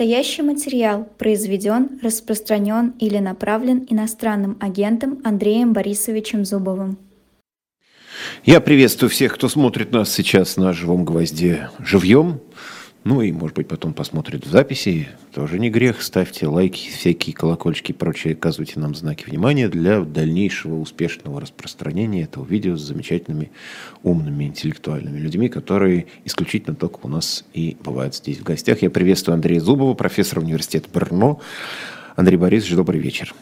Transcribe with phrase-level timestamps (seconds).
[0.00, 6.96] Настоящий материал произведен, распространен или направлен иностранным агентом Андреем Борисовичем Зубовым.
[8.46, 12.40] Я приветствую всех, кто смотрит нас сейчас на живом гвозде живьем.
[13.02, 15.08] Ну и, может быть, потом посмотрит в записи.
[15.32, 16.02] Тоже не грех.
[16.02, 18.34] Ставьте лайки, всякие колокольчики и прочее.
[18.34, 23.52] Оказывайте нам знаки внимания для дальнейшего успешного распространения этого видео с замечательными,
[24.02, 28.82] умными, интеллектуальными людьми, которые исключительно только у нас и бывают здесь в гостях.
[28.82, 31.40] Я приветствую Андрея Зубова, профессора университета Брно.
[32.16, 33.34] Андрей Борисович, добрый вечер.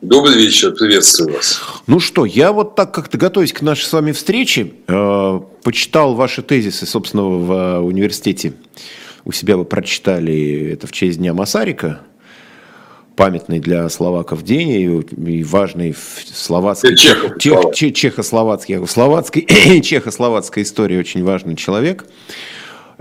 [0.00, 1.60] Добрый вечер, приветствую вас.
[1.88, 6.42] Ну что, я вот так как-то готовясь к нашей с вами встрече, э, почитал ваши
[6.42, 8.52] тезисы, собственно, в э, университете.
[9.24, 12.02] У себя вы прочитали это в честь Дня Масарика,
[13.16, 19.48] памятный для словаков день и, и важный в словацкой, чех, чех, чех, чехословацкой, словацкой,
[19.82, 22.06] чехословацкой истории очень важный человек.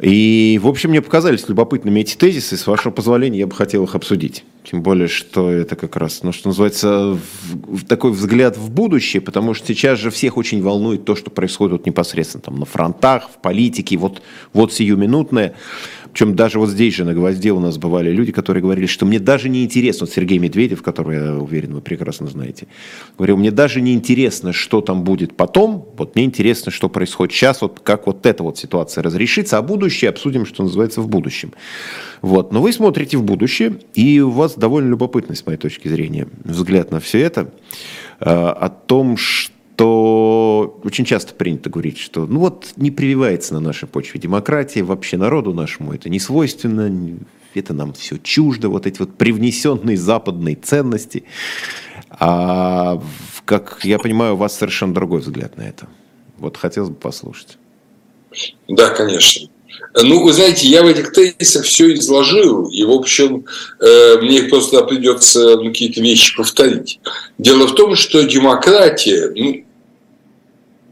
[0.01, 2.55] И, в общем, мне показались любопытными эти тезисы.
[2.55, 4.43] С вашего позволения, я бы хотел их обсудить.
[4.63, 9.21] Тем более, что это как раз, ну, что называется, в, в такой взгляд в будущее,
[9.21, 13.29] потому что сейчас же всех очень волнует то, что происходит вот непосредственно там на фронтах,
[13.29, 14.21] в политике, вот,
[14.53, 15.55] вот сиюминутное.
[16.17, 19.19] Причем даже вот здесь же на «Гвозде» у нас бывали люди, которые говорили, что мне
[19.19, 22.65] даже не интересно, вот Сергей Медведев, которого я уверен, вы прекрасно знаете,
[23.19, 27.61] говорил, мне даже не интересно, что там будет потом, вот мне интересно, что происходит сейчас,
[27.61, 31.53] вот как вот эта вот ситуация разрешится, а будущее обсудим, что называется, в будущем.
[32.23, 32.51] Вот.
[32.51, 36.89] Но вы смотрите в будущее, и у вас довольно любопытный, с моей точки зрения, взгляд
[36.89, 37.51] на все это,
[38.21, 43.59] э, о том, что то очень часто принято говорить, что ну вот не прививается на
[43.59, 47.19] нашей почве демократия, вообще народу нашему это не свойственно,
[47.53, 51.25] это нам все чуждо, вот эти вот привнесенные западные ценности.
[52.09, 53.03] А
[53.43, 55.87] как я понимаю, у вас совершенно другой взгляд на это.
[56.37, 57.57] Вот хотелось бы послушать.
[58.69, 59.49] Да, конечно.
[59.93, 63.45] Ну, вы знаете, я в этих тезисах все изложил, и, в общем,
[63.81, 67.01] э, мне просто придется ну, какие-то вещи повторить.
[67.37, 69.65] Дело в том, что демократия, ну,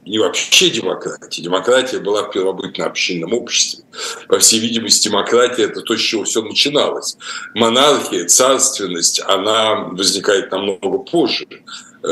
[0.05, 1.41] не вообще демократия.
[1.41, 3.83] Демократия была в первобытно-общинном обществе.
[4.27, 7.17] По всей видимости, демократия– это то, с чего все начиналось.
[7.55, 12.07] Монархия, царственность, она возникает намного позже э,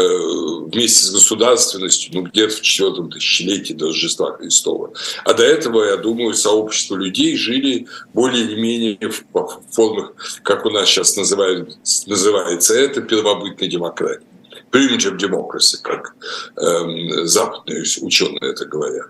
[0.72, 4.94] вместе с государственностью, ну, где-то в четвертом тысячелетии до Рождества Христова.
[5.24, 10.72] А до этого, я думаю, сообщество людей жили более или менее в формах, как у
[10.72, 11.78] нас сейчас называют,
[12.08, 14.33] называется это, первобытной демократии
[14.74, 16.16] primitive democracy, как
[16.58, 19.08] э, западные ученые это говорят.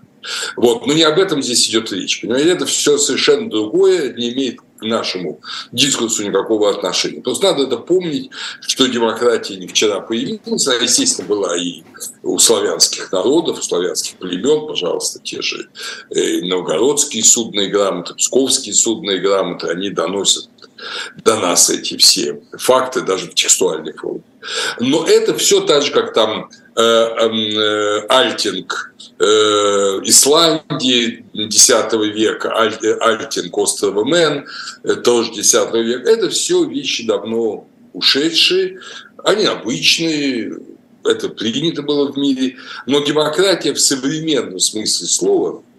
[0.56, 0.86] Вот.
[0.86, 2.20] Но не об этом здесь идет речь.
[2.20, 5.40] Понимаете, это все совершенно другое, не имеет к нашему
[5.72, 7.22] дискурсу никакого отношения.
[7.22, 8.30] Просто надо это помнить,
[8.60, 11.82] что демократия не вчера появилась, она, естественно, была и
[12.22, 15.68] у славянских народов, у славянских племен, пожалуйста, те же
[16.10, 20.48] э, новгородские судные грамоты, псковские судные грамоты, они доносят
[21.24, 24.22] до нас эти все факты даже в текстуальной форме.
[24.80, 29.24] Но это все так же, как там э, э, Альтинг э,
[30.04, 31.70] Исландии X
[32.14, 34.46] века, Аль, Альтинг острова Мэн,
[34.82, 36.10] э, тоже X века.
[36.10, 38.80] Это все вещи давно ушедшие,
[39.24, 40.58] они обычные,
[41.04, 45.62] это принято было в мире, но демократия в современном смысле слова–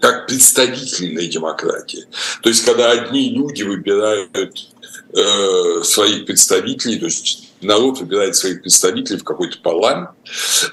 [0.00, 2.06] как представительная демократия.
[2.42, 4.68] То есть, когда одни люди выбирают
[5.14, 10.10] э, своих представителей, то есть народ выбирает своих представителей в какой-то парламент,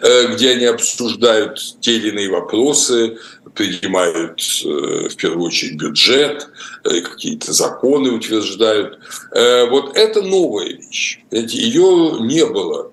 [0.01, 3.17] э, где они обсуждают те или иные вопросы,
[3.53, 6.47] принимают э, в первую очередь бюджет,
[6.83, 8.99] э, какие-то законы утверждают.
[9.31, 11.21] Э, вот это новая вещь.
[11.31, 12.91] Ее не было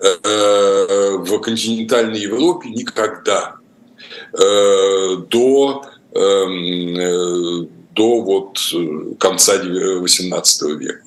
[0.00, 3.59] э, в континентальной Европе никогда
[4.32, 11.02] до эм, э, до вот э, конца XVIII века.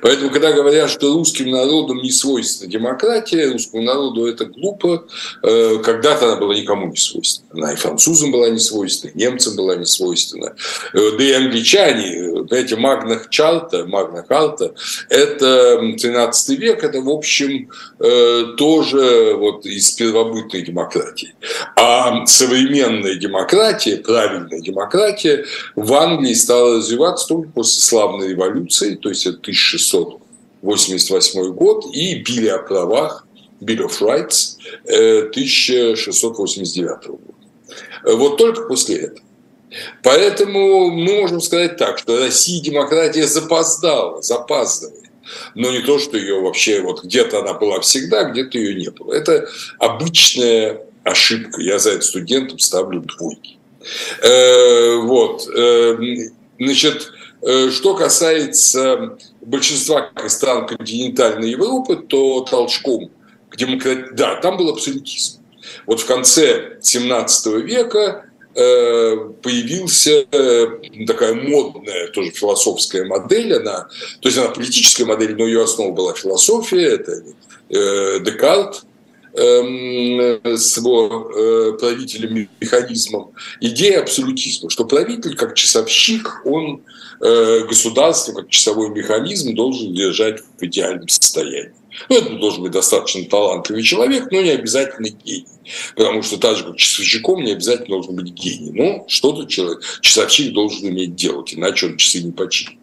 [0.00, 5.06] Поэтому, когда говорят, что русским народам не свойственна демократия, русскому народу это глупо,
[5.42, 7.48] э, когда-то она была никому не свойственна.
[7.52, 10.54] Она и французам была не свойственна, и немцам была не свойственна.
[10.92, 14.74] Э, да и англичане, знаете, Магна Чарта, Магна Карта,
[15.08, 17.70] это 13 век, это, в общем,
[18.00, 21.34] э, тоже вот из первобытной демократии.
[21.76, 25.44] А современная демократия, правильная демократия
[25.74, 29.38] в Англии стала развиваться только после славной революции, то есть это
[29.72, 33.26] 1688 год и Билли о правах,
[33.60, 34.56] Bill of Rights
[34.86, 37.20] 1689 э, года.
[38.04, 39.20] Вот только после этого.
[40.02, 45.04] Поэтому мы можем сказать так, что Россия демократия запоздала, запаздывает.
[45.54, 49.14] Но не то, что ее вообще вот где-то она была всегда, где-то ее не было.
[49.14, 51.60] Это обычная ошибка.
[51.60, 53.58] Я за это студентам ставлю двойки.
[54.22, 55.48] Э, вот.
[55.48, 55.96] Э,
[56.58, 57.23] значит, Э,
[57.70, 63.10] что касается большинства стран континентальной Европы, то толчком
[63.50, 64.06] к демократии...
[64.12, 65.42] Да, там был абсолютизм.
[65.86, 70.66] Вот в конце 17 века э, появился э,
[71.06, 73.88] такая модная тоже философская модель, она,
[74.20, 77.22] то есть она политическая модель, но ее основа была философия, это
[77.68, 78.84] Декарт,
[79.34, 86.82] с его э, правителем механизмом идея абсолютизма, что правитель как часовщик, он
[87.20, 91.72] э, государство как часовой механизм должен держать в идеальном состоянии.
[92.08, 95.46] Ну, это должен быть достаточно талантливый человек, но не обязательно гений.
[95.94, 98.70] Потому что так же, как часовщиком, не обязательно должен быть гений.
[98.72, 102.78] Но что-то человек, часовщик должен уметь делать, иначе он часы не починит.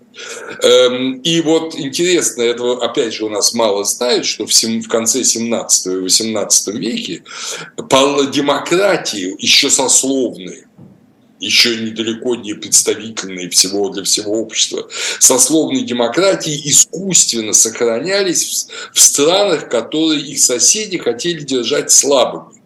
[0.61, 5.85] Эм, и вот интересно, этого опять же у нас мало знают, что в конце 17
[5.85, 7.23] и 18 веке
[7.77, 10.67] демократии, еще сословные,
[11.39, 14.87] еще недалеко не представительные всего для всего общества,
[15.19, 22.61] сословные демократии искусственно сохранялись в странах, которые их соседи хотели держать слабыми.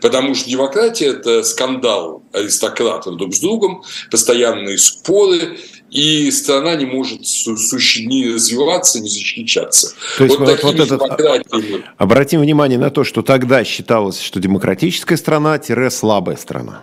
[0.00, 5.58] Потому что демократия– это скандал аристократов друг с другом, постоянные споры,
[5.94, 9.94] и страна не может ни развиваться, ни защищаться.
[10.18, 11.02] То есть вот, вот, вот этот.
[11.96, 16.82] Обратим внимание на то, что тогда считалось, что демократическая страна-слабая страна.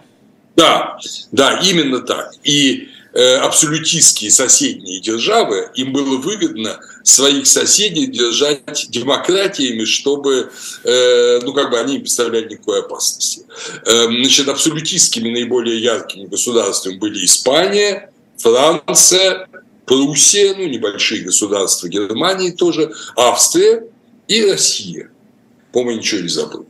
[0.55, 0.97] Да,
[1.33, 2.31] да, именно так.
[2.45, 10.51] И э, абсолютистские соседние державы, им было выгодно своих соседей держать демократиями, чтобы,
[10.85, 13.41] э, ну, как бы они не представляли никакой опасности.
[13.85, 18.10] Э, значит, абсолютистскими наиболее яркими государствами были Испания,
[18.41, 19.47] Франция,
[19.85, 23.87] Пруссия, ну, небольшие государства Германии тоже, Австрия
[24.27, 25.09] и Россия.
[25.71, 26.65] По-моему, ничего не забыл.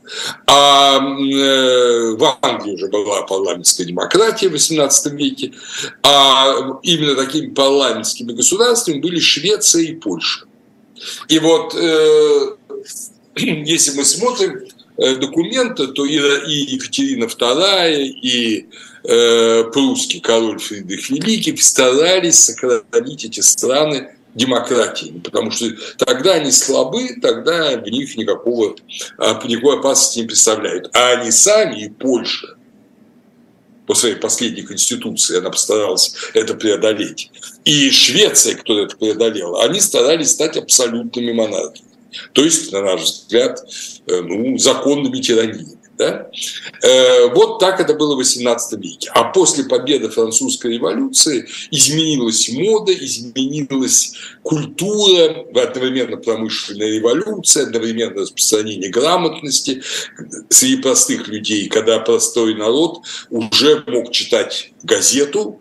[0.45, 5.53] А э, в Англии уже была парламентская демократия в XVIII веке,
[6.03, 10.45] а именно такими парламентскими государствами были Швеция и Польша.
[11.29, 12.55] И вот э,
[13.35, 14.67] если мы смотрим
[15.01, 18.69] э, документы, то и, и Екатерина II, и
[19.03, 25.65] э, прусский король Фридрих Великий старались сохранить эти страны демократиями, потому что
[25.97, 28.75] тогда они слабы, тогда в них никакого,
[29.17, 30.89] а, никакой опасности не представляют.
[30.93, 32.55] А они сами и Польша
[33.87, 37.29] по своей последней конституции, она постаралась это преодолеть.
[37.65, 41.90] И Швеция, которая это преодолела, они старались стать абсолютными монархиями.
[42.33, 43.63] То есть, на наш взгляд,
[44.07, 45.77] э, ну, законными тираниями.
[45.97, 46.31] Да?
[46.81, 49.11] Э, вот так это было в XVIII веке.
[49.13, 59.83] А после победы французской революции изменилась мода, изменилась культура, одновременно промышленная революция, одновременно распространение грамотности
[60.49, 65.59] среди простых людей, когда простой народ уже мог читать газету,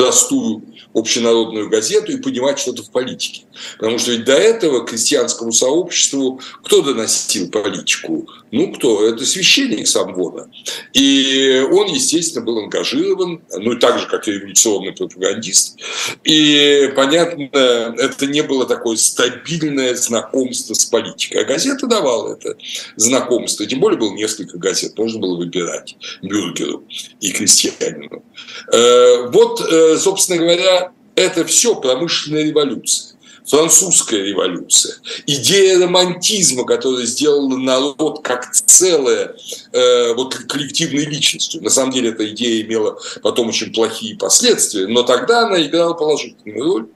[0.00, 0.62] простую
[0.94, 3.42] общенародную газету и понимать что-то в политике.
[3.78, 8.26] Потому что ведь до этого крестьянскому сообществу кто доносил политику?
[8.50, 9.06] Ну, кто?
[9.06, 10.50] Это священник Самвона.
[10.92, 15.76] И он, естественно, был ангажирован, ну, так же, как и революционный пропагандист.
[16.24, 21.42] И, понятно, это не было такое стабильное знакомство с политикой.
[21.42, 22.56] А газета давала это
[22.96, 23.66] знакомство.
[23.66, 26.84] Тем более было несколько газет, можно было выбирать бюргеру
[27.20, 28.24] и крестьянину.
[28.72, 33.10] Э, вот, э, собственно говоря, это все промышленная революция
[33.50, 34.94] французская революция,
[35.26, 39.34] идея романтизма, которая сделала народ как целое
[39.72, 41.62] э, вот коллективной личностью.
[41.62, 46.64] На самом деле эта идея имела потом очень плохие последствия, но тогда она играла положительную
[46.64, 46.86] роль.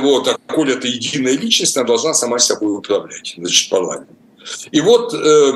[0.00, 4.08] Вот, а коль это единая личность, она должна сама собой управлять, значит, парламент.
[4.70, 5.52] И вот э,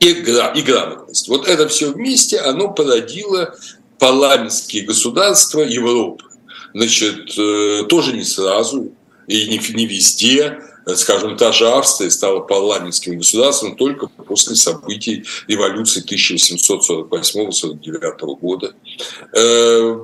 [0.00, 1.28] и, и грамотность.
[1.28, 3.56] Вот это все вместе, оно породило
[3.98, 6.24] парламентские государства Европы
[6.74, 8.92] значит, э, тоже не сразу
[9.26, 10.58] и не, не везде.
[10.96, 18.74] Скажем, та же Австрия стала парламентским государством только после событий революции 1848-49 года.
[19.32, 19.96] Э,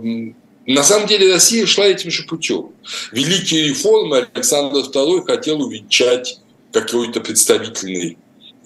[0.67, 2.71] на самом деле Россия шла этим же путем.
[3.13, 6.41] Великие реформы Александр II хотел увенчать
[6.73, 8.17] какой-то представительный,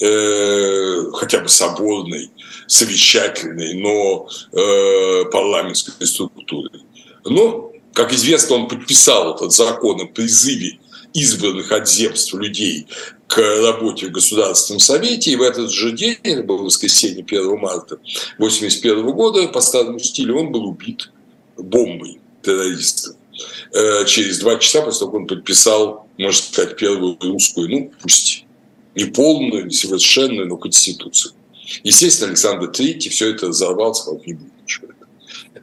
[0.04, 2.30] э, хотя бы соборной,
[2.66, 6.82] совещательной, но э, парламентской структурой.
[7.24, 10.78] Но как известно, он подписал этот закон о призыве
[11.14, 12.86] избранных от земств людей
[13.28, 15.30] к работе в Государственном Совете.
[15.30, 17.94] И в этот же день, это было воскресенье 1 марта
[18.36, 21.10] 1981 года, по старому стилю, он был убит
[21.56, 23.14] бомбой террористов.
[23.72, 28.43] Э, через два часа после того, как он подписал, можно сказать, первую русскую, ну, пусть
[28.94, 31.32] не полную, не совершенную, но конституцию.
[31.82, 34.88] Естественно, Александр III все это взорвал, сказал, не будет ничего.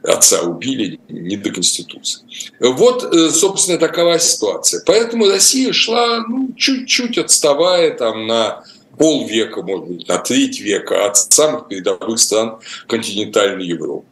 [0.02, 2.22] отца убили не до Конституции.
[2.60, 4.82] Вот, э, собственно, такова ситуация.
[4.84, 8.64] Поэтому Россия шла ну, чуть-чуть отставая там на
[8.98, 12.58] полвека, может быть, на треть века от самых передовых стран
[12.88, 14.06] континентальной Европы.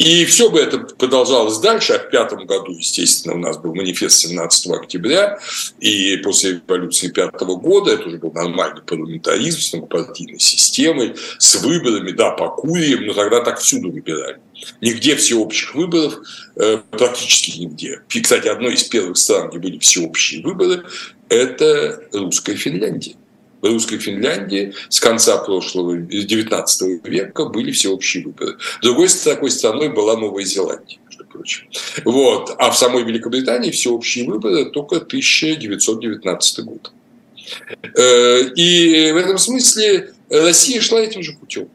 [0.00, 1.92] И все бы это продолжалось дальше.
[1.92, 5.38] А в пятом году, естественно, у нас был манифест 17 октября,
[5.78, 12.12] и после революции пятого года это уже был нормальный парламентаризм с многопартийной системой, с выборами,
[12.12, 14.40] да, по куриям, но тогда так всюду выбирали.
[14.80, 16.18] Нигде всеобщих выборов,
[16.56, 18.00] э, практически нигде.
[18.08, 20.82] И, кстати, одной из первых стран, где были всеобщие выборы,
[21.28, 23.16] это русская Финляндия
[23.62, 28.56] русской Финляндии с конца прошлого, 19 века были всеобщие выборы.
[28.82, 31.68] Другой такой страной была Новая Зеландия, между прочим.
[32.04, 32.54] Вот.
[32.58, 36.92] А в самой Великобритании всеобщие выборы только 1919 год.
[37.96, 41.68] Э, и в этом смысле Россия шла этим же путем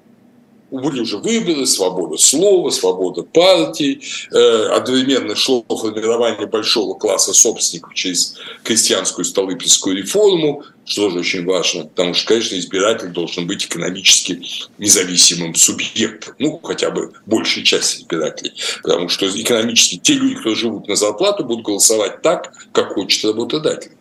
[0.82, 4.02] были уже выборы, свобода слова, свобода партий,
[4.32, 11.84] э, одновременно шло формирование большого класса собственников через крестьянскую столыпинскую реформу, что тоже очень важно,
[11.84, 14.42] потому что, конечно, избиратель должен быть экономически
[14.78, 18.54] независимым субъектом, ну, хотя бы большая часть избирателей,
[18.84, 23.92] потому что экономически те люди, кто живут на зарплату, будут голосовать так, как хочет работодатель.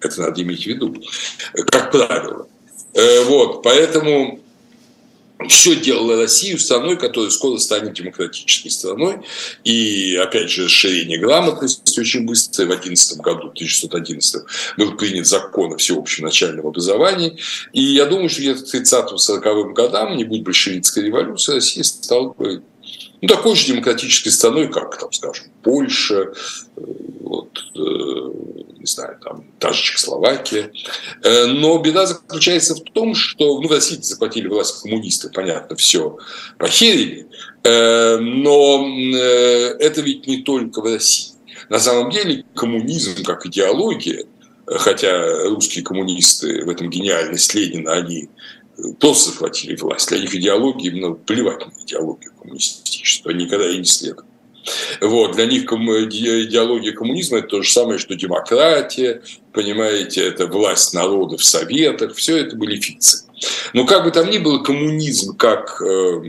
[0.00, 0.96] Это надо иметь в виду,
[1.52, 2.48] как правило.
[2.94, 4.40] Э, вот, поэтому
[5.48, 9.20] все делала Россию страной, которая скоро станет демократической страной.
[9.64, 12.64] И, опять же, расширение грамотности очень быстро.
[12.64, 14.42] В 2011 году, 1911,
[14.76, 17.38] был принят закон о всеобщем начальном образовании.
[17.72, 22.62] И я думаю, что где-то к 30-40 годам, не будет большевистской революции, Россия стала бы
[23.22, 26.32] ну, такой же демократической страной, как, там, скажем, Польша,
[26.76, 26.80] э,
[27.20, 27.78] вот, э,
[28.78, 30.72] не знаю, там, та же Чехословакия.
[31.22, 36.18] Э, но беда заключается в том, что, ну, в России захватили власть коммунисты, понятно, все
[36.58, 37.26] похерили,
[37.62, 38.88] но
[39.78, 41.34] это ведь не только в России.
[41.68, 44.24] На самом деле коммунизм как идеология,
[44.66, 48.30] хотя русские коммунисты в этом гениальность Ленина, они
[48.98, 50.08] просто захватили власть.
[50.08, 54.26] Для них идеология, именно плевать на идеологию коммунистическую, никогда и не следовали.
[55.00, 59.22] Вот, для них идеология коммунизма– это то же самое, что демократия,
[59.52, 63.26] понимаете, это власть народа в советах, все это были фикции.
[63.72, 66.22] Но как бы там ни было, коммунизм как э,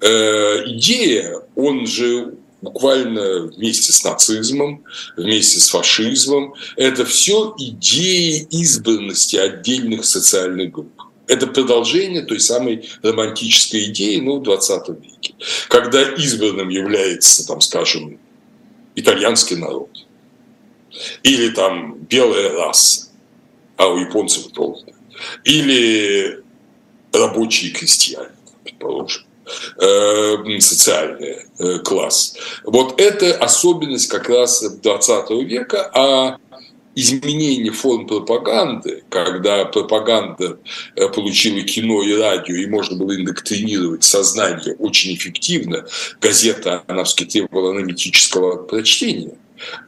[0.00, 4.84] э, идея, он же буквально вместе с нацизмом,
[5.16, 11.02] вместе с фашизмом, это все идеи избранности отдельных социальных групп.
[11.26, 15.34] Это продолжение той самой романтической идеи ну, в 20 веке,
[15.68, 18.18] когда избранным является, там, скажем,
[18.94, 19.88] итальянский народ
[21.22, 23.08] или там белая раса,
[23.76, 24.94] а у японцев толстая,
[25.44, 26.42] или
[27.12, 28.30] рабочие крестьяне,
[28.64, 29.22] предположим
[29.80, 32.36] э, социальный э, класс.
[32.64, 36.38] Вот это особенность как раз 20 века, а
[36.94, 40.58] изменение форм пропаганды, когда пропаганда
[40.96, 45.86] э, получила кино и радио, и можно было индоктринировать сознание очень эффективно,
[46.20, 49.36] газета, она требовала аналитического прочтения.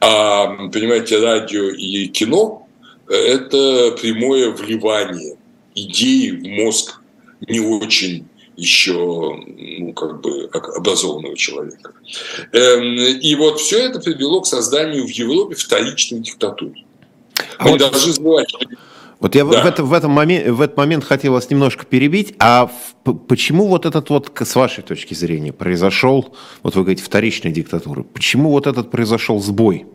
[0.01, 2.67] А, понимаете, радио и кино–
[3.07, 5.37] это прямое вливание
[5.75, 7.01] идеи в мозг
[7.47, 11.91] не очень еще ну, как бы образованного человека.
[12.53, 16.85] Эм, и вот все это привело к созданию в Европе вторичной диктатуры.
[17.57, 18.53] А вот, должны забывать,
[19.19, 19.63] вот я да.
[19.63, 22.35] в, это, в, этом момент, в этот момент хотел вас немножко перебить.
[22.39, 22.69] А
[23.05, 28.03] в, почему вот этот вот, с вашей точки зрения, произошел, вот вы говорите, вторичная диктатура,
[28.03, 29.85] почему вот этот произошел сбой?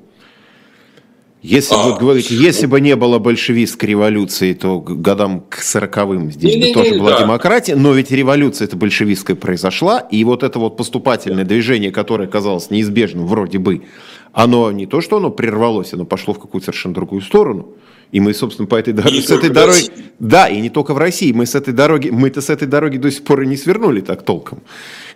[1.43, 6.55] Если а, вы говорите, если бы не было большевистской революции, то годам к сороковым здесь
[6.55, 7.21] не, бы не, тоже не, была да.
[7.21, 12.71] демократия, но ведь революция это большевистская произошла, и вот это вот поступательное движение, которое казалось
[12.71, 13.85] неизбежным вроде бы,
[14.33, 17.75] оно не то, что оно прервалось, оно пошло в какую-то совершенно другую сторону.
[18.13, 21.33] И мы, собственно, по этой дороге, с этой дороги, да, и не только в России,
[21.33, 24.25] мы с этой дороги, мы-то с этой дороги до сих пор и не свернули так
[24.25, 24.63] толком.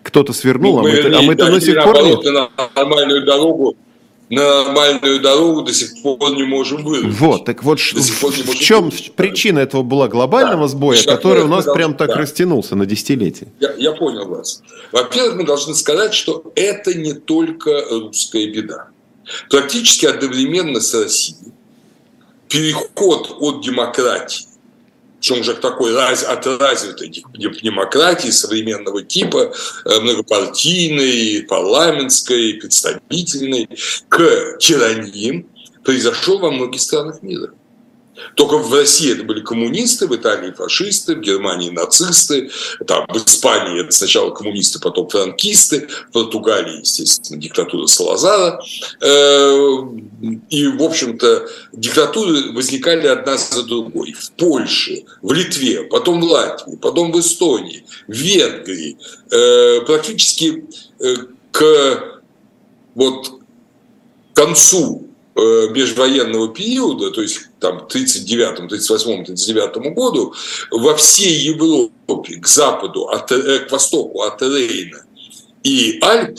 [0.03, 2.23] Кто-то свернул, ну, а мы-то, а мы-то до сих пор нет.
[2.25, 3.77] На нормальную дорогу
[4.31, 7.15] на нормальную дорогу до сих пор не можем вырвать.
[7.15, 9.13] Вот, так вот, в, в чем вырвать.
[9.15, 10.69] причина этого была глобального да.
[10.69, 12.17] сбоя, который у нас прям так да.
[12.17, 13.49] растянулся на десятилетия?
[13.61, 14.63] Я, я понял вас.
[14.93, 18.89] Во-первых, мы должны сказать, что это не только русская беда
[19.51, 21.53] практически одновременно с Россией
[22.49, 24.47] переход от демократии,
[25.19, 27.09] причем уже такой от развитой
[27.63, 29.53] демократии современного типа,
[29.87, 33.69] э, многопартийной, парламентской, представительной,
[34.09, 35.49] к тираниям,
[35.83, 37.53] произошел во многих странах мира.
[38.35, 42.51] Только в России это были коммунисты, в Италии фашисты, в Германии нацисты,
[42.87, 48.61] там, в Испании это сначала коммунисты, потом франкисты, в Португалии, естественно, диктатура Салазара.
[49.01, 49.79] Э,
[50.51, 54.13] и, в общем-то, диктатуры возникали одна за другой.
[54.13, 58.97] В Польше, в Литве, потом в Латвии, потом в Эстонии, в Венгрии.
[59.31, 60.65] Э, практически
[61.01, 61.15] э,
[61.51, 62.21] к
[62.95, 63.41] вот,
[64.35, 65.04] концу
[65.37, 70.35] межвоенного периода, то есть там 39 38 39 году,
[70.71, 75.05] во всей Европе к западу, от, э, к востоку от Рейна
[75.65, 76.39] и Альп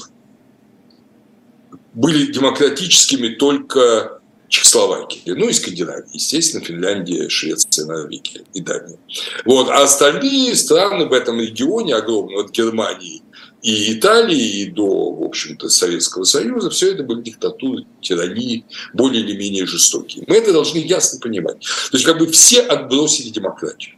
[1.93, 8.99] были демократическими только Чехословакия, ну и Скандинавия, естественно, Финляндия, Швеция, Норвегия и Дания.
[9.43, 9.69] Вот.
[9.69, 13.23] А остальные страны в этом регионе огромном, от Германии
[13.65, 19.35] и Италии, и до, в общем-то, Советского Союза, все это были диктатуры, тирании, более или
[19.35, 20.23] менее жестокие.
[20.27, 21.57] Мы это должны ясно понимать.
[21.61, 23.95] То есть как бы все отбросили демократию.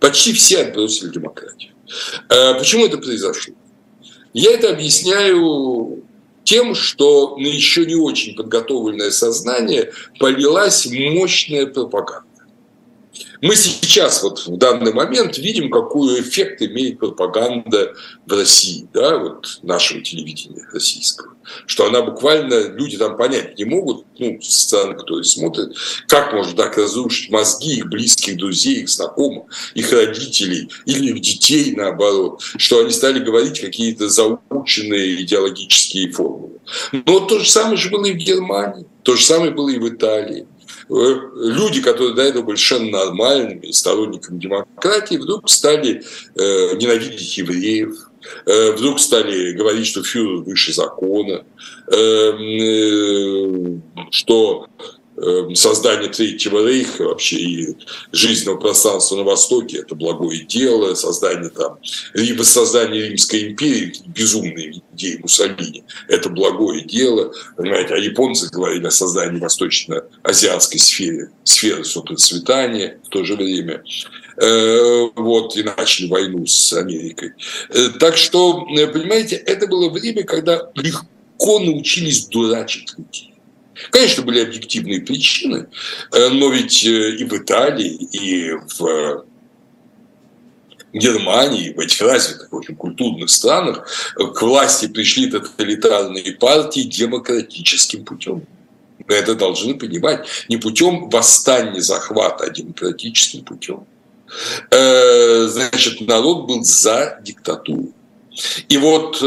[0.00, 1.72] Почти все отбросили демократию.
[2.30, 3.54] А почему это произошло?
[4.32, 6.02] Я это объясняю
[6.44, 12.26] тем, что на еще не очень подготовленное сознание полилась мощная пропаганда.
[13.40, 17.94] Мы сейчас, вот в данный момент, видим, какой эффект имеет пропаганда
[18.26, 21.34] в России, да, вот нашего телевидения российского.
[21.66, 25.76] Что она буквально, люди там понять не могут, ну, со кто смотрит,
[26.08, 31.74] как можно так разрушить мозги их близких друзей, их знакомых, их родителей или их детей,
[31.76, 36.60] наоборот, что они стали говорить какие-то заученные идеологические формулы.
[36.92, 39.88] Но то же самое же было и в Германии, то же самое было и в
[39.88, 40.46] Италии.
[40.88, 46.02] Э, люди, которые до этого были совершенно нормальными, сторонниками демократии, вдруг стали
[46.34, 47.96] э, ненавидеть евреев,
[48.46, 51.44] э, вдруг стали говорить, что фюрер выше закона,
[54.10, 55.03] что Эм,
[55.54, 57.76] создание Третьего Рейха вообще и
[58.12, 61.78] жизненного пространства на Востоке– это благое дело, создание там,
[62.14, 68.90] либо создание Римской империи, безумные идеи Муссолини– это благое дело, понимаете, а японцы говорили о
[68.90, 73.82] создании восточно-азиатской сферы, сферы суперцветания в то же время,
[74.36, 77.32] э, вот, и начали войну с Америкой.
[77.70, 83.33] Э, так что, э, понимаете, это было время, когда легко научились дурачить людей.
[83.90, 85.66] Конечно, были объективные причины,
[86.12, 89.24] э, но ведь э, и в Италии, и в
[90.92, 98.46] Германии, в этих развитых, очень культурных странах к власти пришли тоталитарные партии демократическим путем.
[99.06, 100.26] Мы это должны понимать.
[100.48, 103.86] Не путем восстания, захвата, а демократическим путем.
[104.70, 107.92] Э, значит, народ был за диктатуру.
[108.68, 109.20] И вот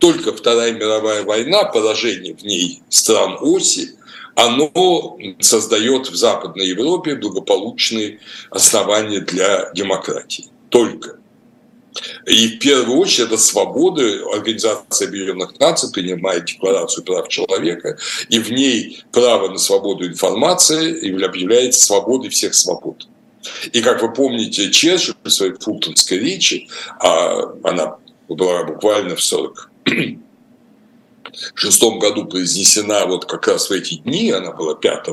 [0.00, 3.96] только Вторая мировая война, поражение в ней стран оси,
[4.34, 8.18] оно создает в Западной Европе благополучные
[8.50, 10.48] основания для демократии.
[10.70, 11.18] Только.
[12.24, 14.02] И в первую очередь это свобода.
[14.32, 17.98] Организация Объединенных Наций принимает Декларацию прав человека,
[18.30, 23.06] и в ней право на свободу информации объявляется свободой всех свобод.
[23.72, 26.68] И как вы помните, Черчилль в своей фултонской речи,
[27.00, 27.96] а она
[28.28, 29.69] была буквально в 40
[31.54, 35.06] шестом году произнесена вот как раз в эти дни, она была 5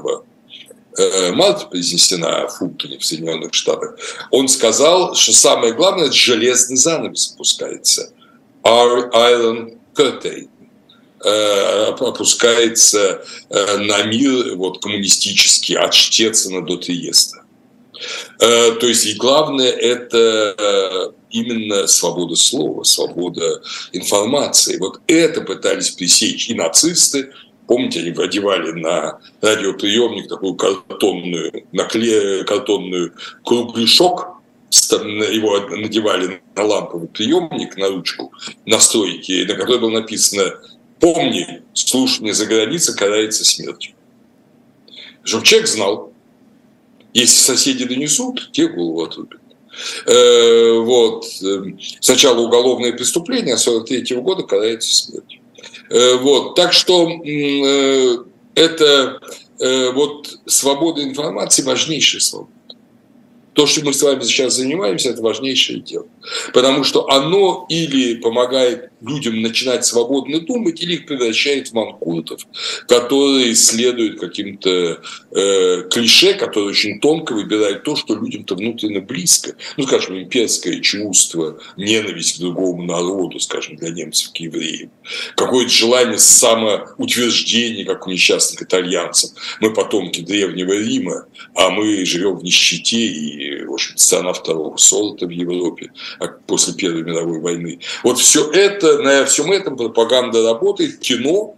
[0.97, 3.95] э, марта произнесена в Фултоне в Соединенных Штатах,
[4.31, 8.11] он сказал, что самое главное, это железный занавес опускается.
[8.63, 10.49] Our iron curtain
[11.23, 17.43] э, опускается э, на мир вот, коммунистический от Штецена до Триеста.
[18.37, 23.61] То есть и главное это именно свобода слова, свобода
[23.91, 24.77] информации.
[24.77, 27.31] Вот это пытались пресечь и нацисты,
[27.67, 32.45] Помните, они одевали на радиоприемник такую картонную, накле...
[32.45, 33.13] картонную
[33.43, 34.37] кругляшок,
[34.71, 38.31] его надевали на ламповый приемник, на ручку
[38.65, 40.53] настройки, на которой было написано
[40.99, 43.93] «Помни, слушание за границей карается смертью».
[45.23, 46.13] Чтобы человек знал,
[47.13, 49.41] если соседи донесут, те голову отрубят.
[50.05, 51.25] Э, вот.
[51.99, 55.41] Сначала уголовное преступление, а 43 года карается смертью.
[55.89, 56.55] Э, вот.
[56.55, 58.17] Так что э,
[58.55, 59.19] это
[59.59, 62.51] вот свобода информации важнейшая свобода.
[63.57, 66.05] То, что мы с вами сейчас занимаемся, это важнейшее дело.
[66.53, 72.41] Потому что оно или помогает людям начинать свободно думать, или их превращает в манкуртов,
[72.87, 79.55] которые следуют каким-то э, клише, которые очень тонко выбирают то, что людям-то внутренне близко.
[79.75, 84.91] Ну, скажем, имперское чувство, ненависть к другому народу, скажем, для немцев к евреям.
[85.35, 89.31] Какое-то желание самоутверждения, как у несчастных итальянцев.
[89.61, 95.25] Мы потомки Древнего Рима, а мы живем в нищете и, в общем страна второго сорта
[95.25, 97.79] в Европе а после Первой мировой войны.
[98.03, 101.55] Вот все это на всем этом пропаганда работает, кино,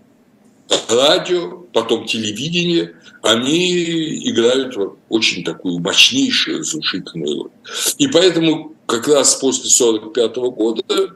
[0.90, 4.76] радио, потом телевидение, они играют
[5.10, 7.52] очень такую мощнейшую разрушительную роль.
[7.98, 11.16] И поэтому как раз после 1945 года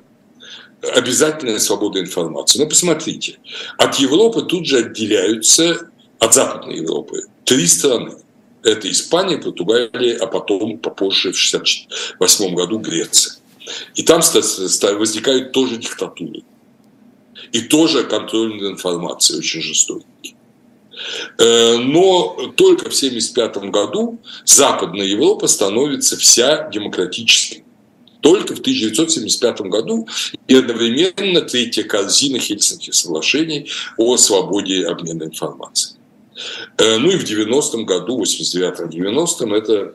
[0.95, 2.59] обязательная свобода информации.
[2.59, 3.37] Но посмотрите,
[3.77, 8.15] от Европы тут же отделяются, от Западной Европы, три страны.
[8.63, 13.35] Это Испания, Португалия, а потом попозже в 1968 году Греция.
[13.95, 16.43] И там возникают тоже диктатуры.
[17.51, 20.35] И тоже контроль над информацией очень жестокий.
[21.37, 27.63] Э, но только в 1975 году Западная Европа становится вся демократической.
[28.21, 30.07] Только в 1975 году
[30.47, 35.97] и одновременно третья корзина Хельсинских соглашений о свободе обмена информацией.
[36.77, 39.93] Э, ну и в 90-м году, 89-90-м, это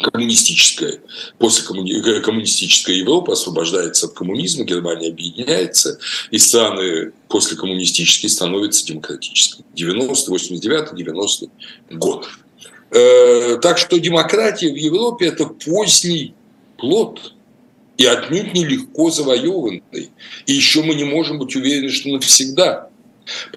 [0.00, 1.00] коммунистическая,
[1.38, 2.20] после коммуни...
[2.20, 5.98] коммунистическая Европа освобождается от коммунизма, Германия объединяется,
[6.30, 9.64] и страны после коммунистические становятся демократическими.
[9.74, 11.46] 90 89 90
[11.90, 12.28] год.
[12.90, 16.34] Э, так что демократия в Европе– это поздний
[16.78, 17.34] плод,
[17.98, 19.82] и отнюдь нелегко завоеванный.
[20.46, 22.88] И еще мы не можем быть уверены, что навсегда.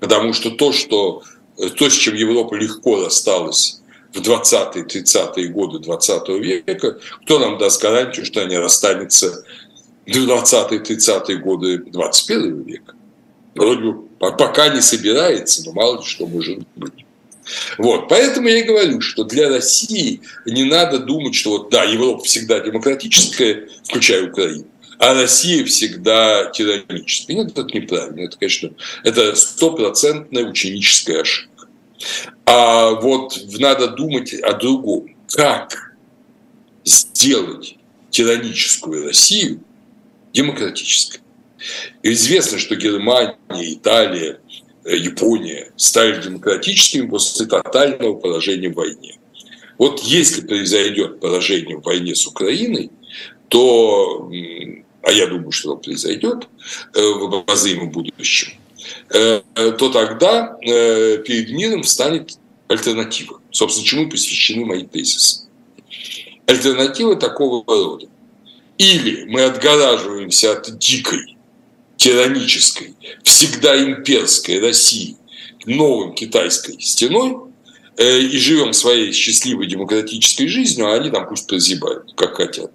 [0.01, 1.23] Потому что то, что,
[1.57, 3.81] то с чем Европа легко рассталась
[4.13, 9.43] в 20-е, 30-е годы 20 века, кто нам даст гарантию, что они расстанутся
[10.05, 12.93] в 20-е, 30-е годы 21 века?
[13.55, 17.05] Вроде бы пока не собирается, но мало ли что может быть.
[17.77, 22.23] Вот, поэтому я и говорю, что для России не надо думать, что вот, да, Европа
[22.23, 24.65] всегда демократическая, включая Украину,
[25.03, 27.35] а Россия всегда тираническая.
[27.35, 28.21] Нет, это неправильно.
[28.21, 28.71] Это, конечно,
[29.03, 31.67] это стопроцентная ученическая ошибка.
[32.45, 35.13] А вот надо думать о другом.
[35.27, 35.93] Как
[36.85, 37.75] сделать
[38.11, 39.61] тираническую Россию
[40.31, 41.19] демократической?
[42.01, 44.39] известно, что Германия, Италия,
[44.85, 49.17] э, Япония стали демократическими после тотального поражения в войне.
[49.77, 52.91] Вот если произойдет поражение в войне с Украиной,
[53.49, 54.29] то,
[55.03, 56.47] а я думаю, что произойдет
[56.93, 58.53] э, в обозримом будущем,
[59.09, 59.41] Э,
[59.77, 62.37] то тогда э, перед миром встанет
[62.67, 63.39] альтернатива.
[63.51, 65.47] Собственно, чему посвящены мои тезисы.
[66.47, 68.07] Альтернатива такого рода.
[68.77, 71.37] Или мы отгораживаемся от дикой,
[71.97, 75.15] тиранической, всегда имперской России
[75.65, 77.37] новым китайской стеной
[77.97, 82.71] э, и живем своей счастливой демократической жизнью, а они там пусть прозябают, как хотят.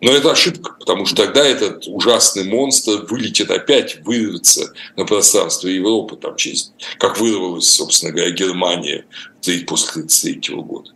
[0.00, 6.16] Но это ошибка, потому что тогда этот ужасный монстр вылетит опять, вырвется на пространство Европы,
[6.16, 9.06] там, через, как вырвалась, собственно говоря, Германия
[9.40, 9.62] после
[10.02, 10.90] 1933 года.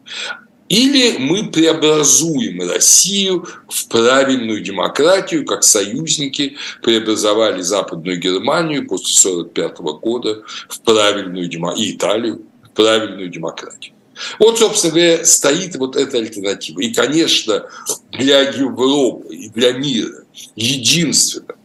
[0.69, 10.43] Или мы преобразуем Россию в правильную демократию, как союзники преобразовали Западную Германию после 1945 года
[10.69, 13.95] в правильную демократию, и Италию в правильную демократию.
[14.39, 16.81] Вот, собственно говоря, стоит вот эта альтернатива.
[16.81, 17.67] И, конечно,
[18.13, 20.25] для Европы и для мира
[20.57, 21.57] единственным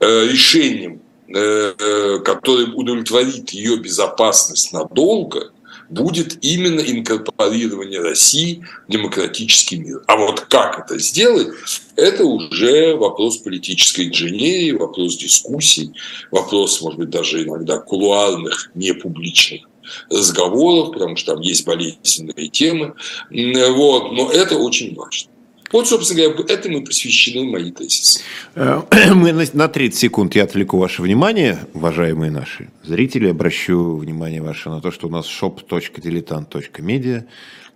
[0.00, 5.52] э, решением, э, э, которым удовлетворит ее безопасность надолго,
[5.90, 10.02] будет именно инкорпорирование России в демократический мир.
[10.06, 11.48] А вот как это сделать,
[11.96, 15.92] это уже вопрос политической инженерии, вопрос дискуссий,
[16.30, 19.69] вопрос, может быть, даже иногда кулуарных, непубличных
[20.10, 22.94] разговоров, потому что там есть болезненные темы.
[23.30, 25.30] Вот, но это очень важно.
[25.72, 28.20] Вот, собственно говоря, этому посвящены мои тезисы.
[28.56, 28.82] Э,
[29.14, 33.28] мы на 30 секунд я отвлеку ваше внимание, уважаемые наши зрители.
[33.28, 37.24] Обращу внимание ваше на то, что у нас shop.diletant.media,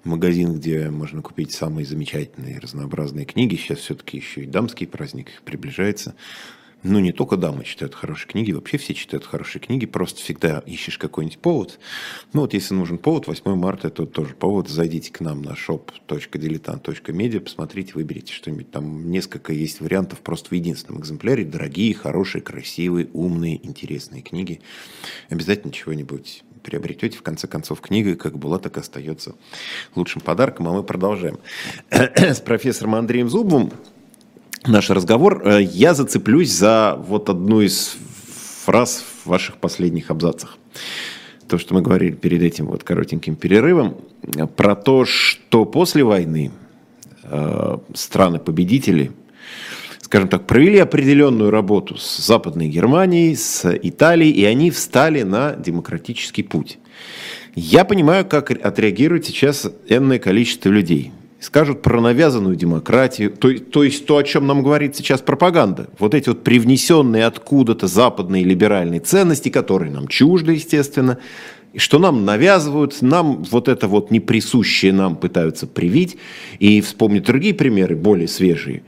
[0.03, 3.55] магазин, где можно купить самые замечательные разнообразные книги.
[3.55, 6.15] Сейчас все-таки еще и дамский праздник приближается.
[6.85, 10.99] Ну, не только дамы читают хорошие книги, вообще все читают хорошие книги, просто всегда ищешь
[10.99, 11.79] какой-нибудь повод.
[12.35, 17.41] Ну, вот если нужен повод, 8 марта, это тоже повод, зайдите к нам на shop.diletant.media,
[17.41, 18.71] посмотрите, выберите что-нибудь.
[18.71, 21.47] Там несколько есть вариантов просто в единственном экземпляре.
[21.47, 24.61] Дорогие, хорошие, красивые, умные, интересные книги.
[25.31, 29.37] Обязательно чего-нибудь приобретете, в конце концов, книга как была, так и остается
[29.95, 30.69] лучшим подарком.
[30.69, 31.39] А мы продолжаем.
[31.91, 33.73] С профессором Андреем Зубовым
[34.67, 35.43] наш разговор.
[35.45, 37.97] Э, я зацеплюсь за вот одну из
[38.65, 40.59] фраз в ваших последних абзацах.
[41.49, 43.97] То, что мы говорили перед этим вот коротеньким перерывом,
[44.57, 46.51] про то, что после войны
[47.25, 49.13] э, страны-победители–
[50.15, 56.45] скажем так, провели определенную работу с Западной Германией, с Италией, и они встали на демократический
[56.45, 56.79] путь.
[57.57, 61.11] Я понимаю, как отреагирует сейчас энное количество людей.
[61.45, 65.91] Скажут про навязанную демократию, то, то есть то, о чем нам говорит сейчас пропаганда.
[65.99, 71.19] Вот эти вот привнесенные откуда-то западные либеральные ценности, которые нам чужды, естественно,
[71.75, 76.17] и что нам навязывают, нам вот это вот неприсущее нам пытаются привить.
[76.61, 78.83] И вспомнить другие примеры, более свежие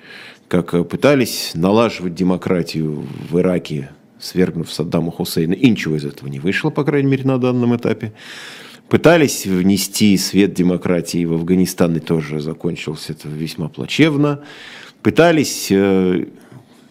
[0.49, 6.41] как э, пытались налаживать демократию в Ираке, свергнув Саддама Хусейна, и ничего из этого не
[6.41, 8.15] вышло, по крайней мере, на данном этапе.
[8.89, 14.43] Пытались внести свет демократии в Афганистан, и тоже закончилось это весьма плачевно.
[15.03, 16.27] Пытались, э,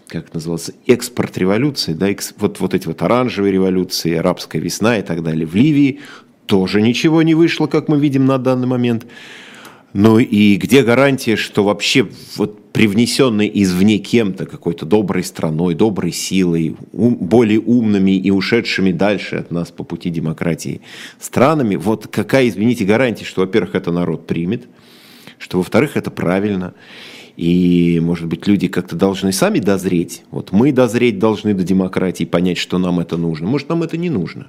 [0.07, 5.23] как назывался, экспорт революции, да, вот, вот эти вот оранжевые революции, арабская весна и так
[5.23, 6.01] далее в Ливии,
[6.47, 9.05] тоже ничего не вышло, как мы видим на данный момент.
[9.97, 12.05] Ну и где гарантия, что вообще
[12.35, 19.37] вот привнесенный извне кем-то, какой-то доброй страной, доброй силой, ум, более умными и ушедшими дальше
[19.37, 20.81] от нас по пути демократии
[21.17, 24.67] странами, вот какая, извините, гарантия, что, во-первых, это народ примет,
[25.37, 26.73] что, во-вторых, это правильно,
[27.37, 30.23] и, может быть, люди как-то должны сами дозреть.
[30.29, 33.47] Вот мы дозреть должны до демократии, понять, что нам это нужно.
[33.47, 34.47] Может, нам это не нужно.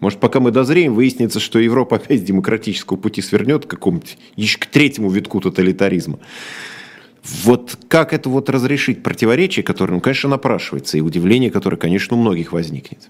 [0.00, 4.58] Может, пока мы дозреем, выяснится, что Европа опять с демократического пути свернет к какому-нибудь, еще
[4.58, 6.18] к третьему витку тоталитаризма.
[7.44, 12.20] Вот как это вот разрешить противоречие, которое, ну, конечно, напрашивается, и удивление, которое, конечно, у
[12.20, 13.08] многих возникнет?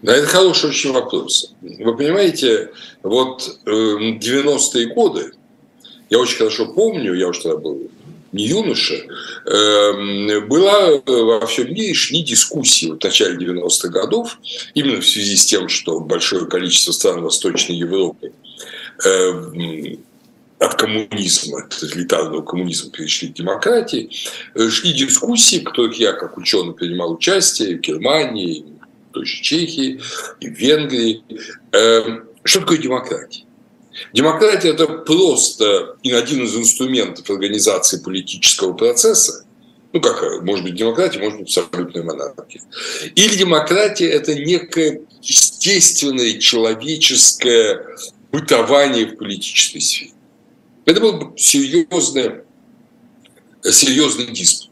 [0.00, 1.54] Да, это хороший очень вопрос.
[1.60, 2.70] Вы понимаете,
[3.02, 5.32] вот 90-е эм, годы,
[6.10, 7.90] я очень хорошо помню, я уже тогда был
[8.34, 8.94] не юноша,
[9.46, 14.38] эм, была во всем мире шли дискуссии в начале 90-х годов,
[14.74, 18.32] именно в связи с тем, что большое количество стран Восточной Европы
[19.04, 20.00] эм,
[20.58, 24.10] от коммунизма, тоталитарного коммунизма перешли к демократии,
[24.54, 28.64] э, шли дискуссии, в которых я как ученый принимал участие в Германии,
[29.10, 30.00] в той же Чехии,
[30.40, 31.22] и в Венгрии.
[31.70, 33.44] Эм, что такое демократия?
[34.12, 39.44] Демократия– это просто один из инструментов организации политического процесса,
[39.92, 42.62] ну, как, может быть, демократия, может быть, абсолютная монархия.
[43.14, 47.86] Или демократия– это некое естественное человеческое
[48.32, 50.10] бытование в политической сфере.
[50.84, 52.42] Это был серьезный,
[53.62, 54.70] серьезный диспут.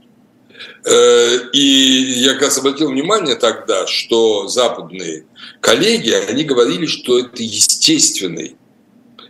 [0.85, 5.25] Э, и я как раз обратил внимание тогда, что западные
[5.61, 8.57] коллеги, они говорили, что это естественный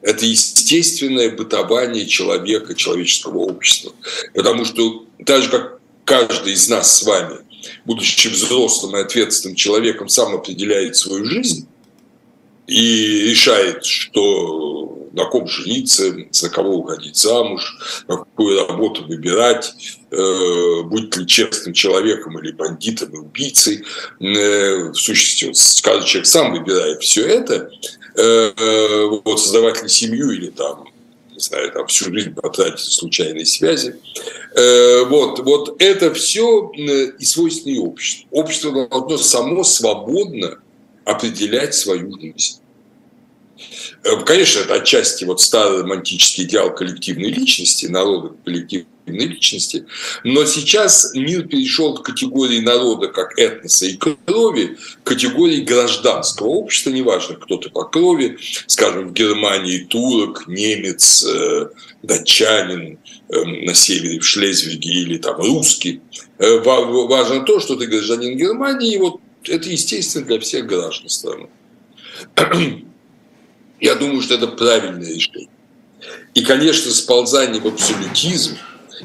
[0.03, 3.93] это естественное бытование человека, человеческого общества.
[4.35, 7.39] Потому что так же, как каждый из нас с вами,
[7.85, 11.69] будучи взрослым и ответственным человеком, сам определяет свою жизнь
[12.67, 19.75] и решает, что на ком жениться, за кого уходить замуж, какую работу выбирать,
[20.11, 23.85] э, быть ли честным человеком или бандитом и убийцей.
[24.21, 27.71] Э, в сущности, каждый человек сам выбирает все это.
[28.17, 30.89] Э, вот, создавать ли семью или там
[31.31, 33.97] не знаю, там всю жизнь потратить случайные связи.
[34.55, 38.29] Вот, вот это все и свойственно обществу.
[38.31, 40.59] Общество должно само свободно
[41.07, 42.62] определять свою жизнь.
[44.05, 49.87] Э, конечно, это отчасти вот старый романтический идеал коллективной личности, народа коллективной личности,
[50.25, 56.91] но сейчас мир перешел к категории народа как этноса и крови, к категории гражданского общества,
[56.91, 61.69] неважно, кто ты по крови, скажем, в Германии турок, немец, э,
[62.03, 62.99] датчанин,
[63.29, 66.01] э, на севере, в Шлезвиге или там русский.
[66.39, 71.49] Э, важно то, что ты гражданин Германии, и вот это естественно для всех граждан страны.
[73.83, 75.49] Я думаю, что это правильное решение.
[76.35, 78.57] И, конечно, сползание в абсолютизм,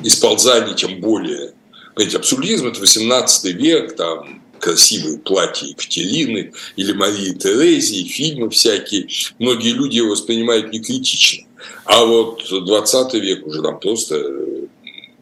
[0.03, 1.53] и сползание тем более,
[1.95, 9.07] понимаете, абсолютизм– это 18 век, там, красивые платья Екатерины или Марии Терезии, фильмы всякие.
[9.39, 11.47] Многие люди его воспринимают не критично.
[11.85, 14.67] А вот 20 век уже там просто э,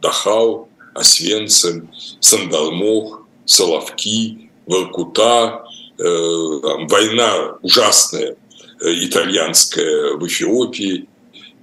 [0.02, 1.90] Дахау, Освенцим,
[2.20, 5.64] Сандармох, Соловки, Воркута,
[5.98, 8.36] э, там, война ужасная
[8.86, 11.08] итальянская в Эфиопии,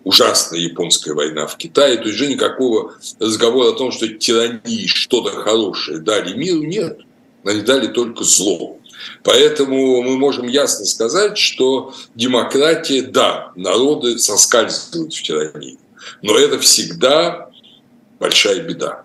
[0.05, 1.97] ужасная японская война в Китае.
[1.97, 7.01] То есть уже никакого разговора о том, что тирании что-то хорошее дали миру, нет.
[7.45, 8.79] Они дали только зло.
[9.25, 15.79] Поэтому мы можем ясно сказать, что демократия, да, народы соскальзывают в тирании,
[16.23, 17.51] но это всегда
[18.21, 19.03] большая беда.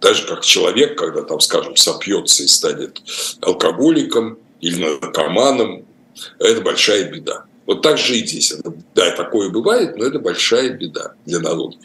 [0.00, 3.00] Так же, как человек, когда там, скажем, сопьется и станет
[3.40, 5.84] алкоголиком или наркоманом,
[6.38, 7.44] это большая беда.
[7.66, 8.54] Вот так же и здесь.
[8.94, 11.76] Да, такое бывает, но это большая беда для народа.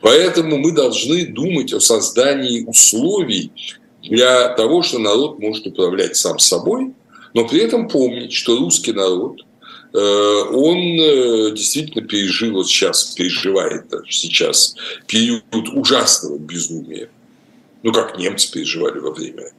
[0.00, 3.52] Поэтому мы должны думать о создании условий
[4.02, 6.94] для того, что народ может управлять сам собой,
[7.34, 9.40] но при этом помнить, что русский народ,
[9.92, 14.76] э, он э, действительно пережил, вот сейчас переживает даже сейчас
[15.06, 17.10] период ужасного безумия.
[17.82, 19.50] Ну, как немцы переживали во время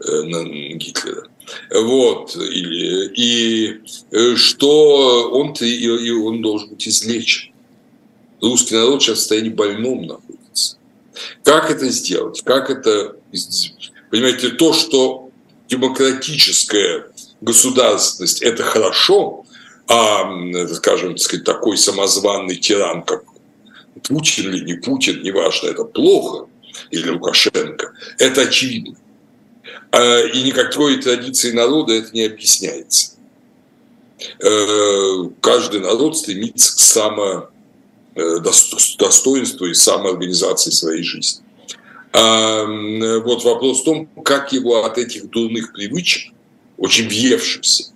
[0.00, 1.28] э, Гитлера.
[1.70, 2.36] Вот.
[2.36, 7.52] И, и что он, и он должен быть излечен.
[8.40, 10.76] Русский народ сейчас в состоянии больном находится.
[11.44, 12.42] Как это сделать?
[12.42, 13.16] Как это...
[14.10, 15.30] Понимаете, то, что
[15.68, 17.06] демократическая
[17.40, 19.44] государственность– это хорошо,
[19.88, 20.24] а,
[20.74, 23.24] скажем, так сказать, такой самозванный тиран, как
[24.04, 26.48] Путин или не Путин, неважно, это плохо,
[26.90, 28.96] или Лукашенко, это очевидно.
[29.92, 33.12] А, и никакой традиции народа это не объясняется.
[34.42, 37.50] Э, каждый народ стремится к само
[38.16, 41.44] Э, и самоорганизации своей жизни.
[42.14, 46.32] А вот вопрос в том, как его от этих дурных привычек,
[46.78, 47.92] очень въевшихся,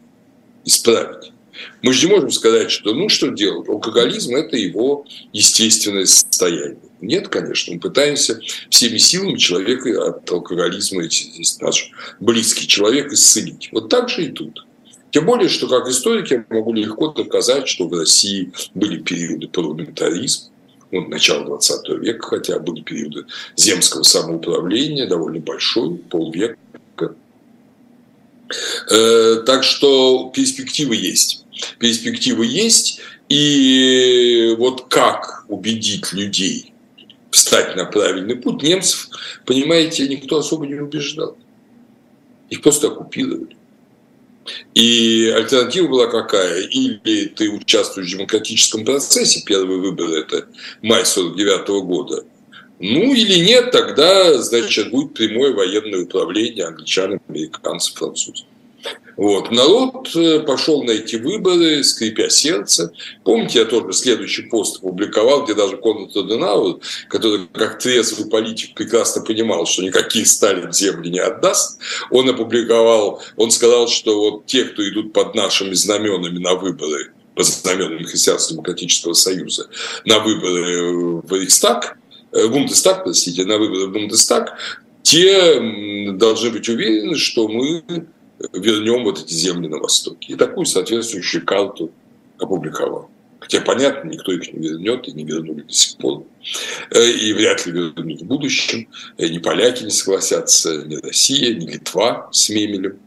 [0.67, 1.33] исправить.
[1.81, 6.90] Мы же не можем сказать, что ну что делать, алкоголизм– это его естественное состояние.
[7.01, 13.71] Нет, конечно, мы пытаемся всеми силами человека от алкоголизма, здесь наш близкий человек, исцелить.
[13.73, 14.67] Вот так же и тут.
[15.11, 20.51] Тем более, что как историк я могу легко доказать, что в России были периоды парламентаризма,
[20.93, 23.25] ну, начало 20 века, хотя были периоды
[23.57, 26.57] земского самоуправления, довольно большой, полвека.
[28.91, 31.45] Э, так что перспективы есть.
[31.79, 36.70] Перспективы есть, и вот как убедить людей
[37.31, 39.09] встать на правильный путь, немцев,
[39.47, 41.37] понимаете, никто особо не убеждал.
[42.49, 43.57] Их просто оккупировали.
[44.75, 46.63] И альтернатива была какая?
[46.63, 50.49] Или ты участвуешь в демократическом процессе, первый выбор– это
[50.83, 52.25] май 49 года,
[52.81, 58.47] ну или нет, тогда, значит, будет прямое военное управление англичан, американцев, французов.
[59.17, 59.51] Вот.
[59.51, 62.93] Народ э, пошел на эти выборы, скрипя сердце.
[63.23, 66.77] Помните, я тоже следующий пост опубликовал, где даже Конрад Аденауэр,
[67.09, 71.79] который как трезвый политик прекрасно понимал, что никаких Сталин земли не отдаст,
[72.11, 77.43] он опубликовал, он сказал, что вот те, кто идут под нашими знаменами на выборы, по
[77.43, 79.69] знаменам Христианско-демократического союза,
[80.05, 81.99] на выборы в Рейхстаг,
[82.33, 84.57] э, Бундестаг, простите, на выборы в Бундестаг,
[85.03, 85.61] те
[86.13, 87.83] должны быть уверены, что мы
[88.53, 90.33] вернем вот эти земли на Востоке.
[90.33, 91.91] И такую соответствующую карту
[92.39, 93.11] опубликовал.
[93.41, 96.25] Хотя, понятно, никто их не вернет и не вернули до сих пор.
[96.91, 98.87] Э, и вряд ли вернут в будущем.
[99.17, 102.99] Э, ни поляки не согласятся, ни Россия, ни Литва с Мемелем.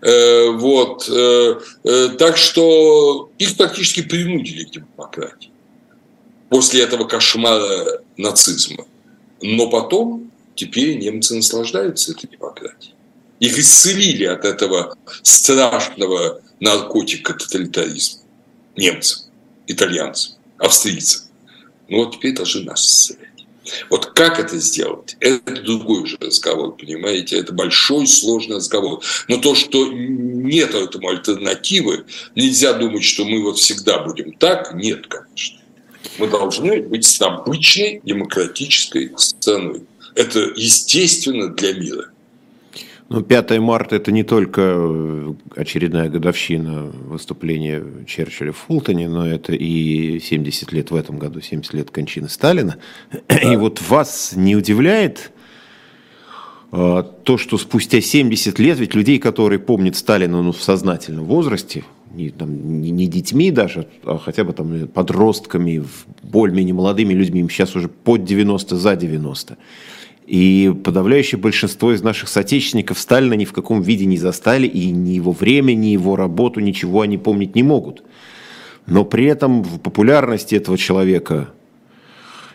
[0.00, 1.10] Э, вот.
[2.18, 5.50] Так что их практически принудили к демократии.
[6.48, 8.86] После этого кошмара нацизма.
[9.42, 12.91] Но потом теперь немцы наслаждаются этой демократией.
[13.42, 18.20] Их исцелили от этого страшного наркотика тоталитаризма.
[18.76, 19.18] Немцев,
[19.66, 21.22] итальянцев, австрийцев.
[21.88, 23.28] Ну вот теперь должны нас исцелять.
[23.90, 27.36] Вот как это сделать, это другой уже разговор, понимаете?
[27.36, 29.02] Это большой, сложный разговор.
[29.26, 32.04] Но то, что нет этому альтернативы,
[32.36, 34.72] нельзя думать, что мы вот всегда будем так.
[34.72, 35.58] Нет, конечно.
[36.18, 39.82] Мы должны быть с обычной демократической страной.
[40.14, 42.11] Это естественно для мира.
[43.12, 49.52] Ну, 5 марта– это не только э, очередная годовщина выступления Черчилля в Фултоне, но это
[49.52, 52.78] и 70 лет в этом году, 70 лет кончины Сталина.
[53.42, 55.30] И вот вас не удивляет
[56.72, 61.84] э, то, что спустя 70 лет, ведь людей, которые помнят Сталина ну, в сознательном возрасте,
[62.14, 65.84] не, там, не, не детьми даже, а хотя бы там подростками,
[66.22, 69.58] более-менее молодыми людьми, им сейчас уже под 90, за 90.
[70.32, 75.10] И подавляющее большинство из наших соотечественников Сталина ни в каком виде не застали, и ни
[75.10, 78.02] его время, ни его работу, ничего они помнить не могут.
[78.86, 81.50] Но при этом в популярности этого человека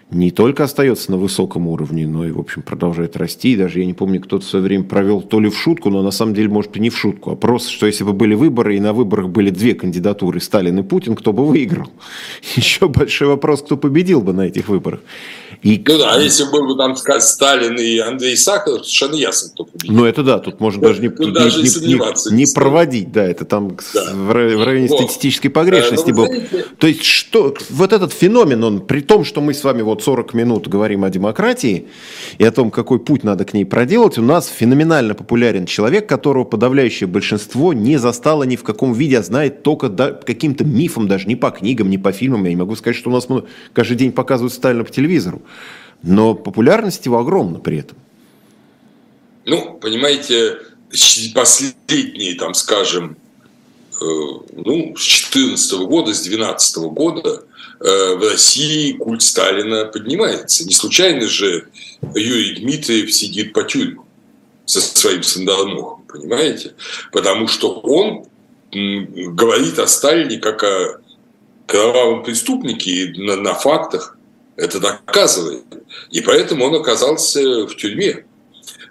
[0.10, 3.52] не только остается на высоком уровне, но и, в общем, продолжает расти.
[3.52, 6.02] И даже, я не помню, кто-то в свое время провел то ли в шутку, но
[6.02, 8.78] на самом деле, может, и не в шутку, а просто, что если бы были выборы,
[8.78, 11.92] и на выборах были две кандидатуры, Сталин и Путин, кто бы выиграл?
[12.56, 15.02] Еще большой вопрос, кто победил бы на этих выборах.
[15.64, 15.84] И...
[15.88, 19.92] Ну да, а если был бы там Сталин и Андрей Сахаров, совершенно ясно, кто победит.
[19.92, 23.46] Ну это да, тут можно даже не, не, даже не, не, не проводить, да, это
[23.46, 24.14] там да.
[24.14, 25.02] в районе вот.
[25.02, 26.26] статистической погрешности ну, был.
[26.28, 26.66] Знаете...
[26.78, 30.34] То есть что, вот этот феномен, он при том, что мы с вами вот 40
[30.34, 31.88] минут говорим о демократии
[32.38, 36.44] и о том, какой путь надо к ней проделать, у нас феноменально популярен человек, которого
[36.44, 41.28] подавляющее большинство не застало ни в каком виде, а знает только да, каким-то мифом, даже
[41.28, 42.44] не по книгам, не по фильмам.
[42.44, 43.28] Я не могу сказать, что у нас
[43.74, 45.42] каждый день показывают Сталина по телевизору.
[46.04, 47.98] Но популярность его огромна при этом.
[49.46, 50.58] Ну, понимаете,
[51.34, 53.18] последние, там, скажем,
[54.00, 54.06] э,
[54.54, 57.44] ну, с 14 года, с 12 года
[57.80, 60.66] э, в России культ Сталина поднимается.
[60.66, 61.70] Не случайно же
[62.14, 64.06] Юрий Дмитриев сидит по тюрьму
[64.66, 66.74] со своим сандалмохом, понимаете?
[67.12, 68.26] Потому что он
[68.72, 71.00] говорит о Сталине как о
[71.66, 74.17] кровавом преступнике на, на фактах
[74.58, 75.64] это доказывает.
[76.12, 78.26] И поэтому он оказался в тюрьме.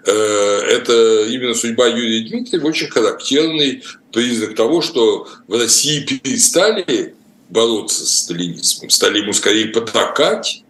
[0.05, 7.13] Э, это именно судьба Юрия Дмитриева очень характерный признак того, что в России перестали
[7.49, 10.63] бороться с сталинизмом, стали ему скорее потакать.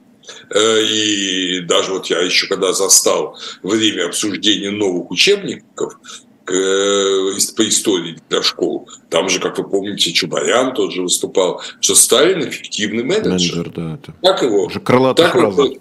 [0.50, 6.00] Э, и даже вот я еще когда застал время обсуждения новых учебников,
[6.48, 8.90] по истории для школ.
[9.10, 13.58] Там же, как вы помните, Чубарян тот же выступал, что Сталин эффективный менеджер.
[13.58, 15.62] менеджер да, это так его, уже так фраза.
[15.62, 15.78] Вот,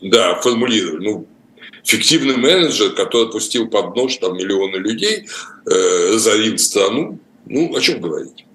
[0.00, 1.04] да, формулировали.
[1.04, 1.26] Ну,
[1.84, 5.28] эффективный менеджер, который пустил под нож там миллионы людей,
[5.66, 7.18] э, разорил страну.
[7.46, 8.46] Ну, о чем говорить?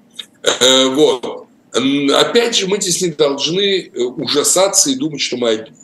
[0.42, 1.46] Э, вот.
[1.74, 5.76] Опять же, мы здесь не должны э, ужасаться и думать, что мы одни.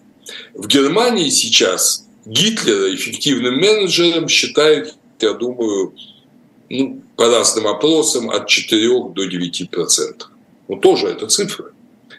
[0.53, 5.93] В Германии сейчас Гитлера эффективным менеджером считают я думаю,
[6.69, 10.29] ну, по разным опросам от 4 до 9 процентов.
[10.67, 11.71] Ну, тоже это цифра.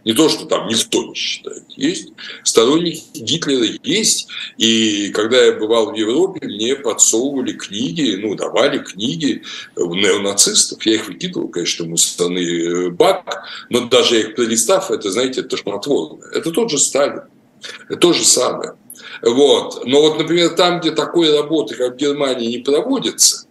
[0.04, 1.64] Не то, что там никто не считает.
[1.76, 2.12] Есть.
[2.42, 4.28] Сторонники Гитлера есть.
[4.58, 9.42] И когда я бывал в Европе, мне подсовывали книги, ну, давали книги
[9.76, 10.84] неонацистов.
[10.84, 16.22] Я их выкидывал, конечно, мы страны э, бак, но даже их пролистав, это, знаете, тошнотворно.
[16.34, 17.22] Это тот же Сталин.
[17.88, 18.74] Это то же самое.
[19.24, 19.86] Вот.
[19.86, 23.46] Но вот, например, там, где такой работы, как в Германии, не проводится,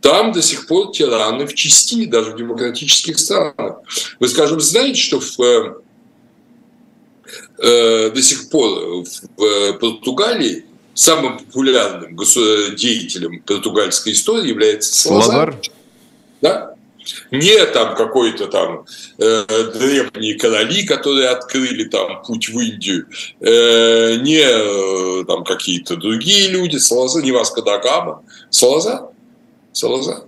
[0.00, 3.78] там до сих пор тираны в части, даже в демократических странах.
[4.20, 5.74] Вы, скажем, знаете, что в, э,
[7.58, 12.16] э до сих пор в э, Португалии самым популярным
[12.76, 15.32] деятелем португальской истории является Салазар?
[15.32, 15.56] Салазар?
[16.40, 16.75] Да?
[17.30, 18.86] Не там какой-то там
[19.18, 19.44] э,
[19.74, 23.06] древние короли, которые открыли там путь в Индию,
[23.40, 29.08] э, не э, там какие-то другие люди, Салазар, не Васко да Гама, Салазар,
[29.72, 30.24] Салазар.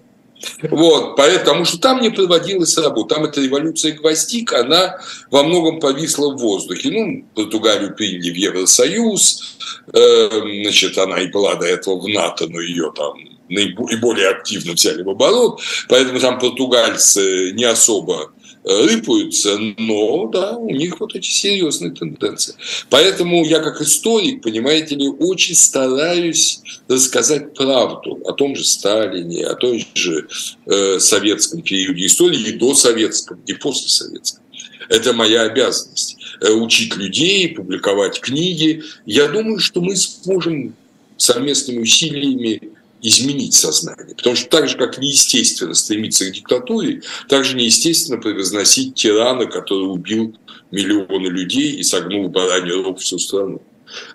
[0.63, 3.17] Вот, потому что там не проводилась работа.
[3.17, 4.99] Там эта революция гвоздик, она
[5.31, 6.91] во многом повисла в воздухе.
[6.91, 9.59] Ну, Португалию приняли в Евросоюз,
[9.93, 10.29] э,
[10.63, 13.15] значит, она и была до этого в НАТО, но ее там
[13.49, 18.33] наиболее активно взяли в оборот, поэтому там португальцы не особо
[18.65, 22.55] э, рыпаются, но да, у них вот эти серьезные тенденции.
[22.91, 29.55] Поэтому я как историк, понимаете ли, очень стараюсь рассказать правду о том же Сталине, о
[29.55, 30.29] том же
[30.67, 34.43] э, советском периоде истории, и до советском, и после советском.
[34.89, 38.83] Это моя обязанность э, учить людей, публиковать книги.
[39.05, 40.75] Я думаю, что мы сможем
[41.17, 42.68] совместными усилиями
[43.03, 44.15] изменить сознание.
[44.17, 49.85] Потому что так же, как неестественно стремиться к диктатуре, так же неестественно превозносить тирана, который
[49.85, 50.37] убил
[50.71, 53.63] миллионы людей и согнул бараний рог всю страну.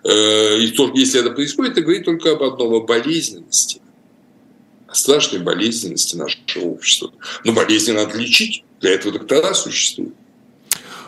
[0.04, 3.82] Э, и то, если это происходит, это говорит только об одном, о болезненности,
[4.88, 7.12] о страшной болезненности нашего общества.
[7.44, 10.14] Но болезнь надо лечить, для этого доктора существуют.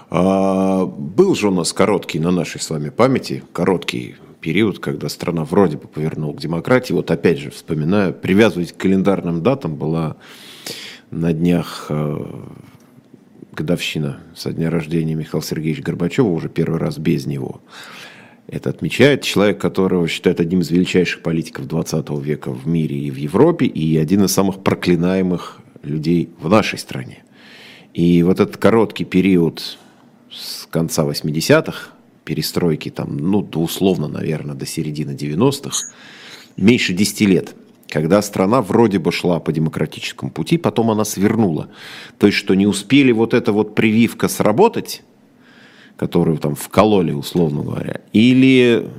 [0.10, 4.16] А, был же у нас короткий на нашей с вами памяти, короткий
[4.46, 6.94] период, когда страна вроде бы повернула к демократии.
[6.94, 10.18] Вот опять же, вспоминаю, привязывать к календарным датам была
[11.10, 12.26] на днях э,
[13.54, 17.60] годовщина со дня рождения Михаила Сергеевича Горбачева, уже первый раз без него.
[18.46, 23.16] Это отмечает человек, которого считают одним из величайших политиков 20 века в мире и в
[23.16, 27.24] Европе, и один из самых проклинаемых людей в нашей стране.
[27.96, 29.80] И вот этот короткий период
[30.30, 31.95] с конца 80-х,
[32.26, 35.94] перестройки, там, ну, условно, наверное, до середины 90-х,
[36.58, 37.56] меньше 10 лет,
[37.88, 41.70] когда страна вроде бы шла по демократическому пути, потом она свернула.
[42.18, 45.04] То есть, что не успели вот эта вот прививка сработать,
[45.96, 48.90] которую там вкололи, условно говоря, или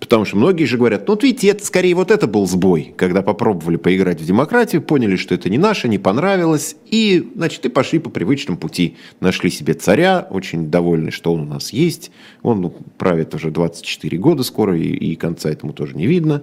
[0.00, 3.22] Потому что многие же говорят, ну вот видите, это скорее вот это был сбой, когда
[3.22, 8.00] попробовали поиграть в демократию, поняли, что это не наше, не понравилось, и, значит, и пошли
[8.00, 8.96] по привычному пути.
[9.20, 12.10] Нашли себе царя, очень довольны, что он у нас есть.
[12.42, 16.42] Он ну, правит уже 24 года скоро, и, и конца этому тоже не видно.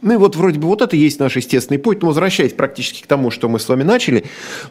[0.00, 2.02] Ну и вот вроде бы вот это и есть наш естественный путь.
[2.02, 4.24] Но возвращаясь практически к тому, что мы с вами начали,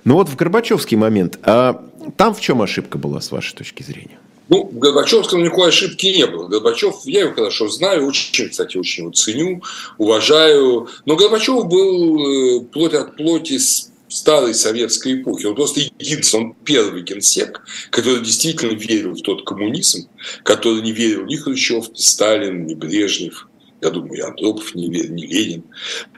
[0.05, 4.19] ну вот в Горбачевский момент, а там в чем ошибка была, с вашей точки зрения?
[4.51, 6.49] Ну, в Горбачевском никакой ошибки не было.
[6.49, 9.63] Горбачев, я его хорошо знаю, очень, кстати, очень его ценю,
[9.97, 10.89] уважаю.
[11.05, 15.45] Но Горбачев был э, плоть от плоти с старой советской эпохи.
[15.45, 20.09] Он просто единственный, он первый генсек, который действительно верил в тот коммунизм,
[20.43, 23.47] который не верил ни Хрущев, ни Сталин, ни Брежнев,
[23.79, 25.63] я думаю, и Андропов не верил, ни Ленин.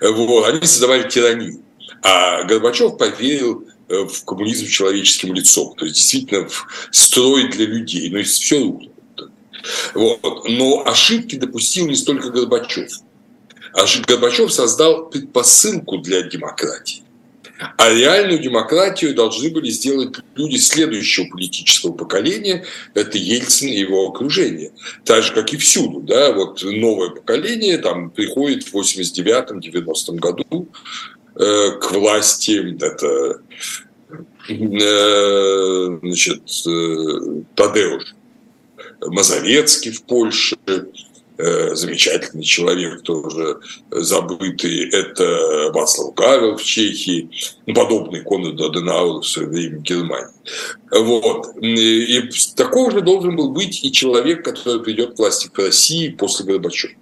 [0.02, 0.50] Вот.
[0.50, 1.62] Они создавали тиранию.
[2.02, 3.68] А Горбачев поверил
[4.02, 5.76] в коммунизм человеческим лицом.
[5.76, 8.10] То есть действительно в строй для людей.
[8.10, 8.80] Но есть все.
[9.94, 10.50] Вот.
[10.50, 12.92] Но ошибки допустил не столько Горбачев.
[14.08, 17.04] Горбачев создал предпосылку для демократии.
[17.78, 22.66] А реальную демократию должны были сделать люди следующего политического поколения.
[22.94, 24.72] Это Ельцин и его окружение.
[25.06, 26.02] Так же, как и всюду.
[26.02, 26.34] Да?
[26.34, 30.68] Вот новое поколение там, приходит в 89-90 году
[31.36, 33.42] Э, к власти, это
[34.50, 38.04] э, значит, э, Тадеуш
[39.02, 40.56] Мазовецкий в Польше,
[41.36, 43.60] замечательный человек, тоже
[43.90, 47.32] забытый, это Вацлав Гавел в Чехии,
[47.66, 50.32] ну, подобный Конраду Аденауру в свое время в Германии.
[50.92, 51.58] Вот.
[51.60, 56.46] И такого же должен был быть и человек, который придет к власти в России после
[56.46, 56.94] Горбачева.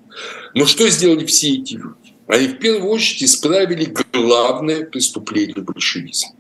[0.56, 2.01] Но что сделали все эти люди?
[2.28, 6.32] Они в первую очередь исправили главное преступление большевизма.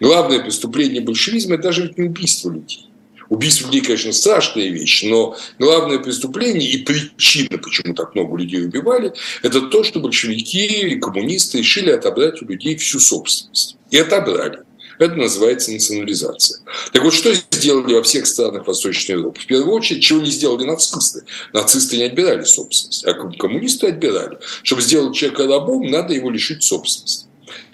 [0.00, 2.88] Главное преступление большевизма– это даже не убийство людей.
[3.28, 9.14] Убийство людей, конечно, страшная вещь, но главное преступление и причина, почему так много людей убивали,
[9.42, 13.76] это то, что большевики и коммунисты решили отобрать у людей всю собственность.
[13.90, 14.58] И отобрали.
[15.02, 16.60] Это называется национализация.
[16.92, 19.40] Так вот, что сделали во всех странах Восточной Европы?
[19.40, 21.24] В первую очередь, чего не сделали нацисты?
[21.52, 24.38] Нацисты не отбирали собственность, а коммунисты отбирали.
[24.62, 27.26] Чтобы сделать человека рабом, надо его лишить собственности.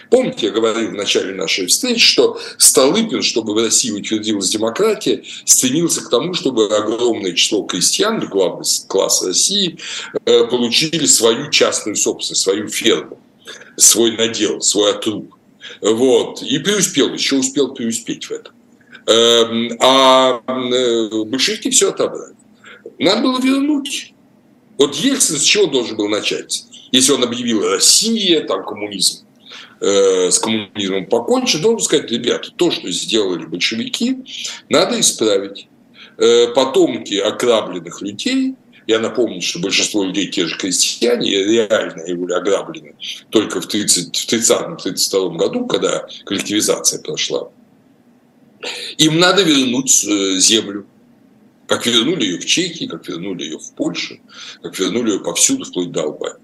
[0.09, 6.01] Помните, я говорил в начале нашей встречи, что Столыпин, чтобы в России утвердилась демократия, стремился
[6.01, 9.77] к тому, чтобы огромное число крестьян, главный класс России,
[10.25, 13.19] э, получили свою частную собственность, свою ферму,
[13.77, 15.35] свой надел, свой отруб.
[15.81, 16.41] Вот.
[16.41, 18.53] И преуспел, еще успел преуспеть в этом.
[19.07, 22.35] Эм, а э, большевики все отобрали.
[22.99, 24.13] Надо было вернуть.
[24.77, 26.65] Вот Ельцин с чего должен был начать?
[26.91, 29.25] Если он объявил Россия, там коммунизм,
[29.81, 34.17] э, с коммунизмом покончен, должен сказать, ребята, то, что сделали большевики,
[34.69, 35.67] надо исправить.
[36.17, 38.55] Э, потомки окрабленных людей–
[38.89, 42.95] я напомню, что большинство людей те же крестьяне, реально были ограблены
[43.29, 47.51] только в 30-32 году, когда коллективизация прошла.
[48.97, 50.87] Им надо вернуть э, землю.
[51.67, 54.21] Как вернули ее в Чехии, как вернули ее в Польше,
[54.63, 56.41] как вернули ее повсюду, вплоть до Албании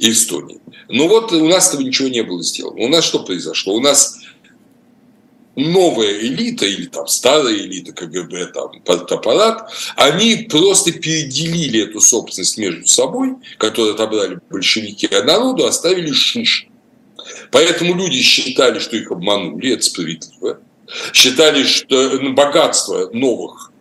[0.00, 0.58] и Эстонии.
[0.88, 2.82] Но вот у нас этого ничего не было сделано.
[2.82, 3.72] У нас что произошло?
[3.72, 4.18] У нас
[5.56, 12.86] новая элита или там старая элита КГБ, там партаппарат, они просто переделили эту собственность между
[12.86, 16.66] собой, которую отобрали большевики, а народу оставили шиш.
[17.50, 20.60] Поэтому люди считали, что их обманули, это справедливо.
[21.12, 23.72] Считали, что богатство новых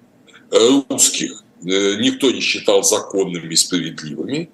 [0.52, 4.50] э, русских э, никто не считал законными и справедливыми.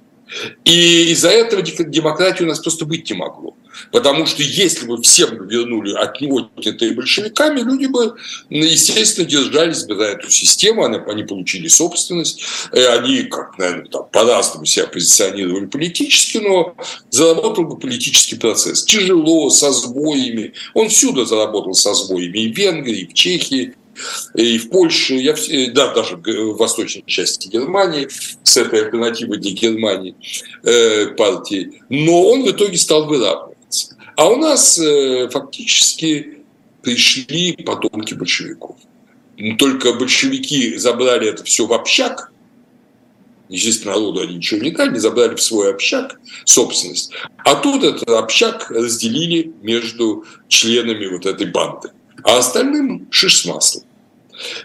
[0.65, 3.55] И из-за этого демократии у нас просто быть не могло.
[3.91, 8.15] Потому что если бы всем вернули от него отнятые большевиками, люди бы,
[8.49, 14.87] естественно, держались бы за эту систему, они, получили собственность, они, как, наверное, там, по-разному себя
[14.87, 16.75] позиционировали политически, но
[17.09, 18.83] заработал бы политический процесс.
[18.83, 20.53] Тяжело, со сбоями.
[20.73, 22.39] Он всюду заработал со сбоями.
[22.39, 23.75] И в Венгрии, и в Чехии,
[24.35, 25.35] и в Польше, я,
[25.73, 28.07] да, даже в восточной части Германии,
[28.43, 30.15] с этой альтернативой для Германии
[30.63, 31.81] э, партии.
[31.89, 33.95] Но он в итоге стал выравниваться.
[34.15, 36.39] А у нас э, фактически
[36.81, 38.77] пришли потомки большевиков.
[39.57, 42.31] Только большевики забрали это все в общак,
[43.47, 47.11] естественно, народу они ничего не дали, забрали в свой общак собственность.
[47.37, 51.89] А тут этот общак разделили между членами вот этой банды.
[52.23, 53.83] А остальным шиш с маслом.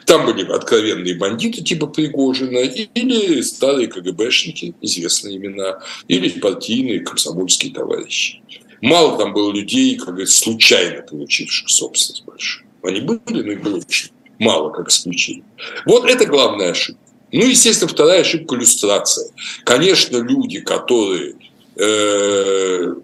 [0.06, 8.40] Там были откровенные бандиты типа Пригожина или старые КГБшники, известные имена, или партийные комсомольские товарищи.
[8.80, 12.66] Мало там было людей, как говорится, случайно получивших собственность большую.
[12.82, 15.44] Они были, но их было очень мало, как исключение.
[15.86, 17.00] Вот это главная ошибка.
[17.32, 19.30] Ну, естественно, вторая ошибка– иллюстрация.
[19.64, 21.34] Конечно, люди, которые
[21.76, 22.94] э,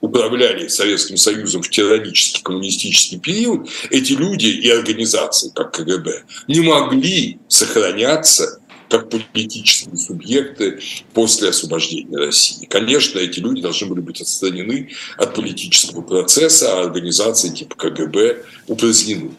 [0.00, 7.38] управляли Советским Союзом в тиранический коммунистический период, эти люди и организации, как КГБ, не могли
[7.48, 10.80] сохраняться как политические субъекты
[11.14, 12.66] после освобождения России.
[12.66, 19.30] Конечно, эти люди должны были быть отстранены от политического процесса, а организации типа КГБ упразднены.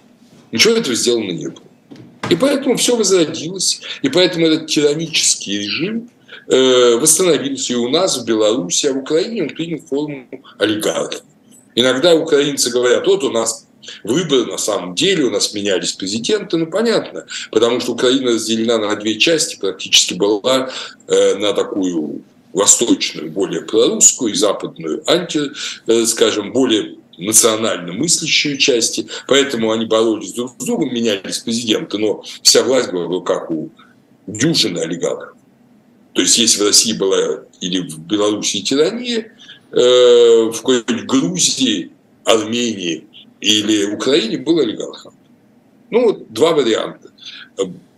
[0.53, 1.63] Ничего этого сделано не было.
[2.29, 6.09] И поэтому все возродилось, и поэтому этот тиранический режим
[6.47, 10.27] восстановился и у нас, в Беларуси, а в Украине он принял форму
[10.57, 11.23] олигархов.
[11.75, 13.65] Иногда украинцы говорят, вот у нас
[14.03, 18.95] выборы на самом деле, у нас менялись президенты, ну понятно, потому что Украина разделена на
[18.95, 20.69] две части, практически была
[21.07, 22.23] э, на такую
[22.53, 25.51] восточную, более прорусскую и западную, анти,
[25.87, 32.23] э, скажем, более национально мыслящие части, поэтому они боролись друг с другом, менялись президенты, но
[32.41, 33.69] вся власть была в руках у
[34.27, 35.35] дюжины олигархов.
[36.13, 39.31] То есть, если в России была или в Беларуси тирания,
[39.71, 41.91] э, в какой-нибудь Грузии,
[42.25, 43.07] Армении
[43.39, 45.13] или Украине был олигархом.
[45.89, 47.11] Ну, вот два варианта.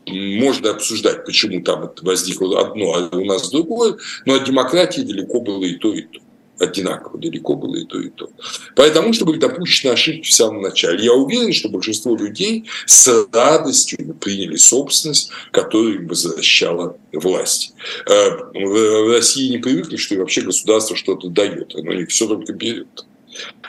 [0.06, 5.64] Можно обсуждать, почему там возникло одно, а у нас другое, но от демократии далеко было
[5.64, 6.20] и то, и то
[6.60, 8.30] одинаково далеко было и то, и то.
[8.76, 11.04] Потому что были допущены ошибки в самом начале.
[11.04, 17.74] Я уверен, что большинство людей с радостью приняли собственность, которую им возвращала власть.
[18.08, 21.76] Э, в России не привыкли, что вообще государство что-то дает.
[21.76, 23.06] Оно не все только берет.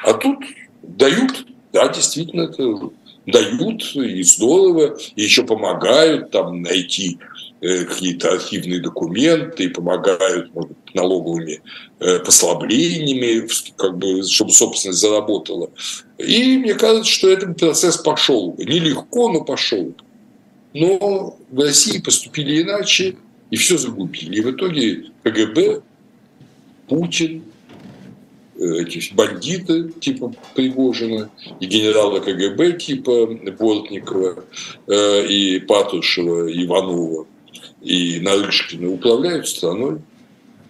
[0.02, 0.38] А тут
[0.82, 2.90] дают, да, действительно, это
[3.26, 7.18] дают, и здорово, и еще помогают там найти
[7.64, 11.62] какие-то архивные документы и помогают может, налоговыми
[11.98, 15.70] э, послаблениями, как бы, чтобы собственность заработала.
[16.18, 18.54] И мне кажется, что этот процесс пошел.
[18.58, 19.94] Нелегко, но пошел.
[20.74, 23.16] Но в России поступили иначе
[23.50, 24.36] и все загубили.
[24.36, 25.80] И в итоге КГБ,
[26.88, 27.44] Путин,
[28.58, 33.26] э, эти бандиты типа Пригожина и генерала КГБ типа
[33.58, 34.44] Бортникова
[34.86, 37.26] и Патрушева, Иванова
[37.84, 40.00] и Нарышкина управляют страной,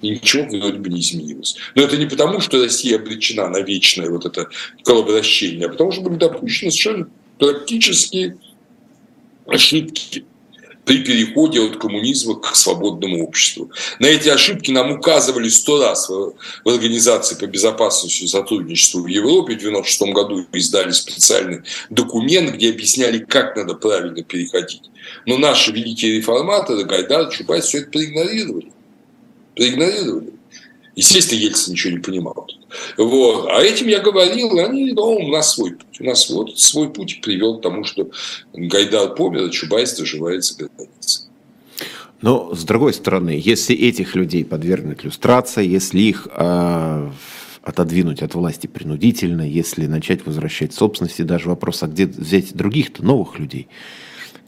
[0.02, 1.56] и ничего вроде бы не изменилось.
[1.74, 4.48] Но это не потому, что Россия обречена на вечное вот это
[4.82, 7.08] коловращение, а потому что были допущены совершенно
[7.38, 8.36] практически
[9.46, 10.24] ошибки
[10.84, 13.70] при переходе от коммунизма к свободному обществу.
[13.98, 19.54] На эти ошибки нам указывали сто раз в Организации по безопасности и сотрудничеству в Европе.
[19.54, 24.82] В 1996 году издали специальный документ, где объясняли, как надо правильно переходить.
[25.26, 28.72] Но наши великие реформаторы, Гайдар, Чубайс, все это проигнорировали.
[29.54, 30.32] Проигнорировали.
[30.96, 32.46] Естественно, Ельцин ничего не понимал.
[32.96, 33.48] Вот.
[33.50, 36.00] А этим я говорил, они, ну, у нас свой путь.
[36.00, 38.10] У нас вот свой путь привел к тому, что
[38.52, 41.28] Гайдар помер, а Чубайс доживает за границей.
[42.22, 47.10] Но, с другой стороны, если этих людей подвергнуть иллюстрации, если их э,
[47.62, 53.38] отодвинуть от власти принудительно, если начать возвращать собственности, даже вопрос, а где взять других-то новых
[53.38, 53.68] людей,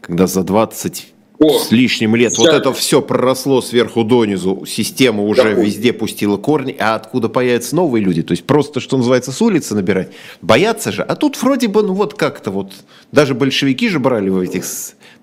[0.01, 1.07] когда за 20
[1.39, 2.37] о, с лишним лет.
[2.39, 7.77] Вот это все проросло сверху донизу, система уже да, везде пустила корни, а откуда появятся
[7.77, 8.23] новые люди?
[8.23, 10.11] То есть просто, что называется, с улицы набирать.
[10.41, 11.03] Боятся же.
[11.03, 12.73] А тут вроде бы, ну вот как-то вот,
[13.13, 14.65] даже большевики же брали в этих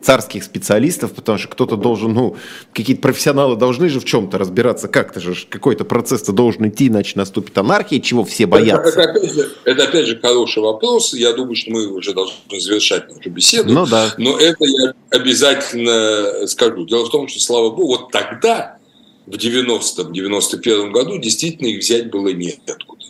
[0.03, 2.35] царских специалистов, потому что кто-то должен, ну,
[2.73, 7.57] какие-то профессионалы должны же в чем-то разбираться, как-то же какой-то процесс-то должен идти, иначе наступит
[7.57, 8.89] анархия, чего все боятся.
[8.89, 12.35] Это, это, опять, же, это опять же хороший вопрос, я думаю, что мы уже должны
[12.59, 14.13] завершать нашу беседу, ну, да.
[14.17, 16.85] но это я обязательно скажу.
[16.85, 18.77] Дело в том, что, слава богу, вот тогда,
[19.25, 23.05] в 90-м, 91 году, действительно их взять было неоткуда.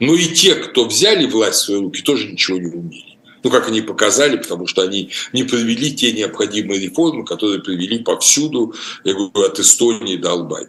[0.00, 3.07] Но и те, кто взяли власть в свои руки, тоже ничего не умели
[3.42, 8.74] ну, как они показали, потому что они не провели те необходимые реформы, которые привели повсюду,
[9.04, 10.68] я говорю, от Эстонии до Албании.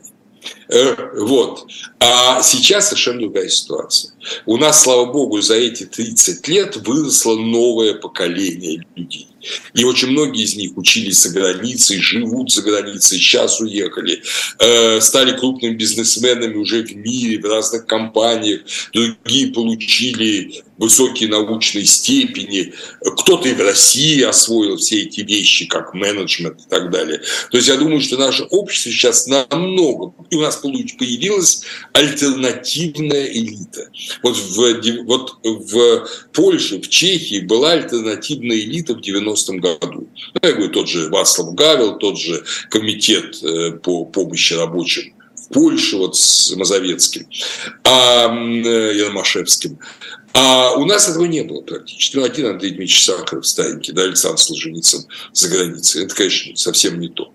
[0.70, 1.68] Э, вот.
[2.00, 4.14] А сейчас совершенно другая ситуация.
[4.46, 9.28] У нас, слава богу, за эти 30 лет выросло новое поколение людей.
[9.74, 14.22] И очень многие из них учились за границей, живут за границей, сейчас уехали,
[14.60, 18.62] э, стали крупными бизнесменами уже в мире, в разных компаниях.
[18.94, 22.74] Другие получили высокие научные степени.
[23.02, 27.22] Кто-то и в России освоил все эти вещи, как менеджмент и так далее.
[27.52, 30.14] То есть я думаю, что наше общество сейчас намного...
[30.30, 33.90] И у нас появилась альтернативная элита.
[34.24, 40.08] Вот в, вот в Польше, в Чехии была альтернативная элита в 90-м году.
[40.34, 45.14] Ну, я говорю, тот же Вацлав Гавел, тот же комитет э, по помощи рабочим
[45.50, 47.28] Польше вот с Мазовецким,
[47.84, 49.80] а, и Ромашевским.
[50.34, 52.18] А у нас этого не было практически.
[52.18, 56.06] Ну, один Андрей Дмитриевич Сахаров старенький, да, Александр Солженицын за границей.
[56.06, 57.34] Это, конечно, совсем не то.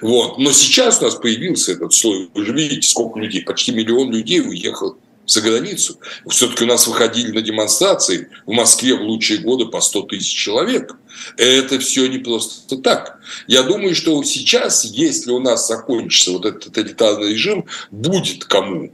[0.00, 0.38] Вот.
[0.38, 2.30] Но сейчас у нас появился этот слой.
[2.34, 4.96] Вы же видите, сколько людей, почти миллион людей уехал
[5.26, 5.98] за границу.
[6.28, 10.96] Все-таки у нас выходили на демонстрации в Москве в лучшие годы по 100 тысяч человек.
[11.36, 13.20] Это все не просто так.
[13.46, 18.92] Я думаю, что сейчас, если у нас закончится вот этот тоталитарный режим, будет кому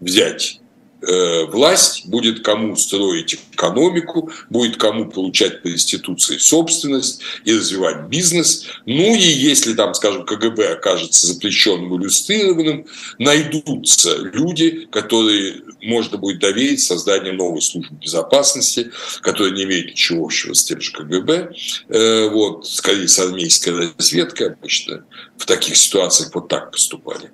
[0.00, 0.59] взять
[1.02, 8.66] власть, будет кому строить экономику, будет кому получать по институции собственность и развивать бизнес.
[8.86, 12.86] Ну и если там, скажем, КГБ окажется запрещенным, иллюстрированным,
[13.18, 18.90] найдутся люди, которые можно будет доверить созданию новой службы безопасности,
[19.22, 21.52] которая не имеет ничего общего с тем же КГБ.
[21.88, 25.04] Э, вот, скорее, с армейской разведкой обычно
[25.36, 27.30] в таких ситуациях вот так поступали.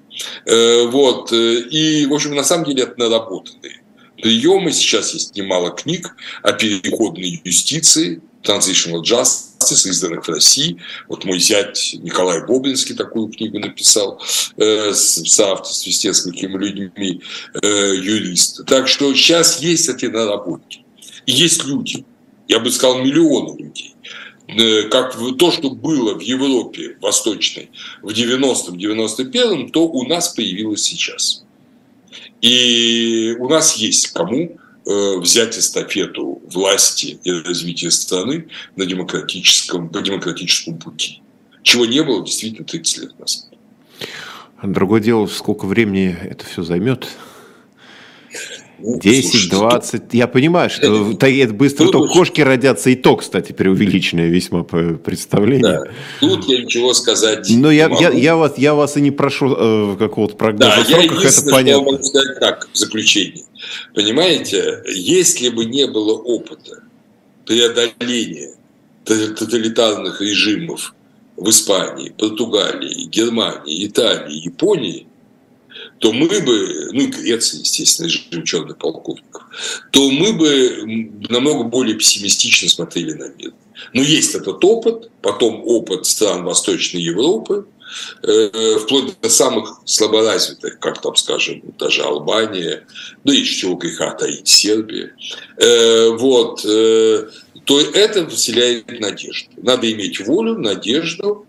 [0.47, 1.33] Э, вот.
[1.33, 3.81] И, в общем, на самом деле это наработанные
[4.17, 4.73] приемы.
[4.73, 10.79] Сейчас есть немало книг о переходной юстиции, Transitional Justice, изданных в России.
[11.09, 14.23] Вот мой зять Николай Боблинский такую книгу написал
[14.57, 17.23] э, в соавторстве с несколькими людьми,
[17.63, 18.65] э, юрист.
[18.67, 20.85] Так что сейчас есть эти наработки.
[21.27, 22.05] И есть люди,
[22.47, 24.26] я бы сказал, миллионы людей, Э,
[24.91, 27.71] как то, что было в Европе Восточной
[28.03, 31.45] в 90-м, 91-м, то у нас появилось сейчас.
[32.41, 40.01] И у нас есть кому э, взять эстафету власти и развития страны на демократическом, по
[40.01, 41.23] демократическому пути.
[41.63, 43.47] Чего не было действительно 30 лет назад.
[44.63, 47.09] Другое дело, сколько времени это все займет.
[48.79, 50.03] 10, 20.
[50.13, 55.63] Я понимаю, что это, это быстро только кошки родятся, и то, кстати, преувеличенное весьма представление.
[55.63, 55.85] Да.
[56.21, 59.97] Тут я ничего сказать Но я, я, я, вас, я вас и не прошу э,
[59.99, 61.69] какого-то прогноза да, сроках, я это понятно.
[61.69, 63.45] Я могу сказать так, в заключение.
[63.95, 66.83] Понимаете, если бы не было опыта
[67.47, 68.53] преодоления
[69.05, 70.95] тоталитарных режимов
[71.37, 75.07] в Испании, Португалии, Германии, Италии, Японии–
[75.99, 79.43] то мы бы, ну и Греция, естественно, режим черных полковников,
[79.91, 83.53] то мы бы намного более пессимистично смотрели на мир.
[83.93, 87.67] Но есть этот опыт, потом опыт стран Восточной Европы,
[88.23, 92.87] э, вплоть до самых слаборазвитых, как там, скажем, даже Албания,
[93.25, 95.15] да и чего греха таить Сербия.
[95.59, 97.29] Э, вот, э,
[97.65, 99.51] то это вселяет надежду.
[99.57, 101.47] Надо иметь волю, надежду,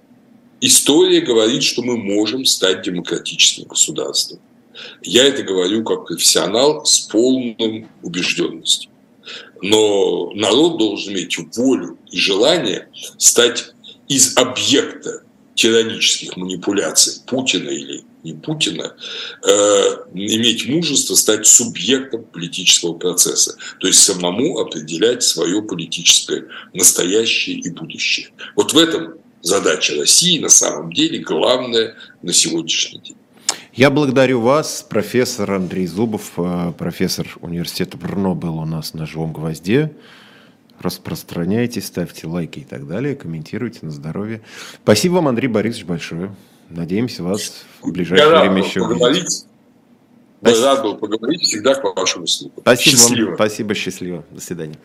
[0.62, 4.40] История говорит, что мы можем стать демократическим государством.
[5.02, 8.92] Я это говорю как профессионал с полной убежденностью.
[9.62, 13.74] Но народ должен иметь волю и желание стать
[14.08, 15.24] из объекта
[15.56, 18.94] тиранических манипуляций Путина или не Путина,
[19.44, 19.52] э,
[20.14, 28.30] иметь мужество стать субъектом политического процесса, то есть самому определять свое политическое настоящее и будущее.
[28.56, 33.18] Вот в этом задача России на самом деле главная на сегодняшний день.
[33.74, 39.34] Я благодарю вас, профессор Андрей Зубов, э, профессор университета Брно был у нас на живом
[39.34, 39.94] гвозде.
[40.80, 44.42] Распространяйте, ставьте лайки и так далее, комментируйте на здоровье.
[44.84, 46.36] Спасибо вам, Андрей Борисович, большое.
[46.70, 49.46] Надеемся вас в ближайшее Я время еще увидеть.
[50.42, 50.66] Спасибо.
[50.66, 52.62] Рад был поговорить, всегда к вашему услугу.
[52.62, 53.28] Спасибо счастливо.
[53.28, 53.36] Вам.
[53.36, 54.26] Спасибо, счастливо.
[54.32, 54.78] До свидания.